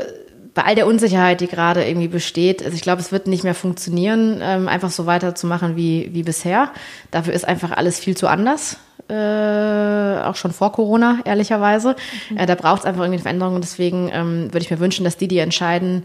[0.59, 3.55] bei all der Unsicherheit, die gerade irgendwie besteht, also ich glaube, es wird nicht mehr
[3.55, 6.73] funktionieren, ähm, einfach so weiterzumachen wie, wie bisher.
[7.13, 8.77] Dafür ist einfach alles viel zu anders.
[9.09, 11.95] Äh, auch schon vor Corona, ehrlicherweise.
[12.37, 13.55] Äh, da braucht es einfach irgendwie eine Veränderung.
[13.55, 16.03] Und deswegen ähm, würde ich mir wünschen, dass die, die entscheiden,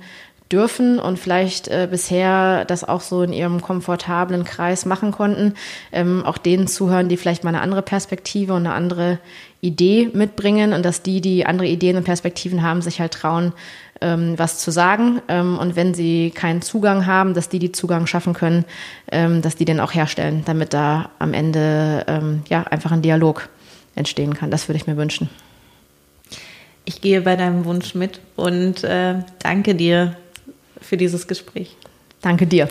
[0.52, 5.56] dürfen und vielleicht äh, bisher das auch so in ihrem komfortablen Kreis machen konnten,
[5.92, 9.18] ähm, auch denen zuhören, die vielleicht mal eine andere Perspektive und eine andere
[9.62, 13.54] Idee mitbringen und dass die, die andere Ideen und Perspektiven haben, sich halt trauen,
[14.02, 15.22] ähm, was zu sagen.
[15.28, 18.66] Ähm, und wenn sie keinen Zugang haben, dass die, die Zugang schaffen können,
[19.12, 23.50] ähm, dass die den auch herstellen, damit da am Ende ähm, ja einfach ein Dialog
[23.96, 24.52] entstehen kann.
[24.52, 25.30] Das würde ich mir wünschen.
[26.86, 30.18] Ich gehe bei deinem Wunsch mit und äh, danke dir
[30.82, 31.78] für dieses Gespräch.
[32.22, 32.68] Danke dir.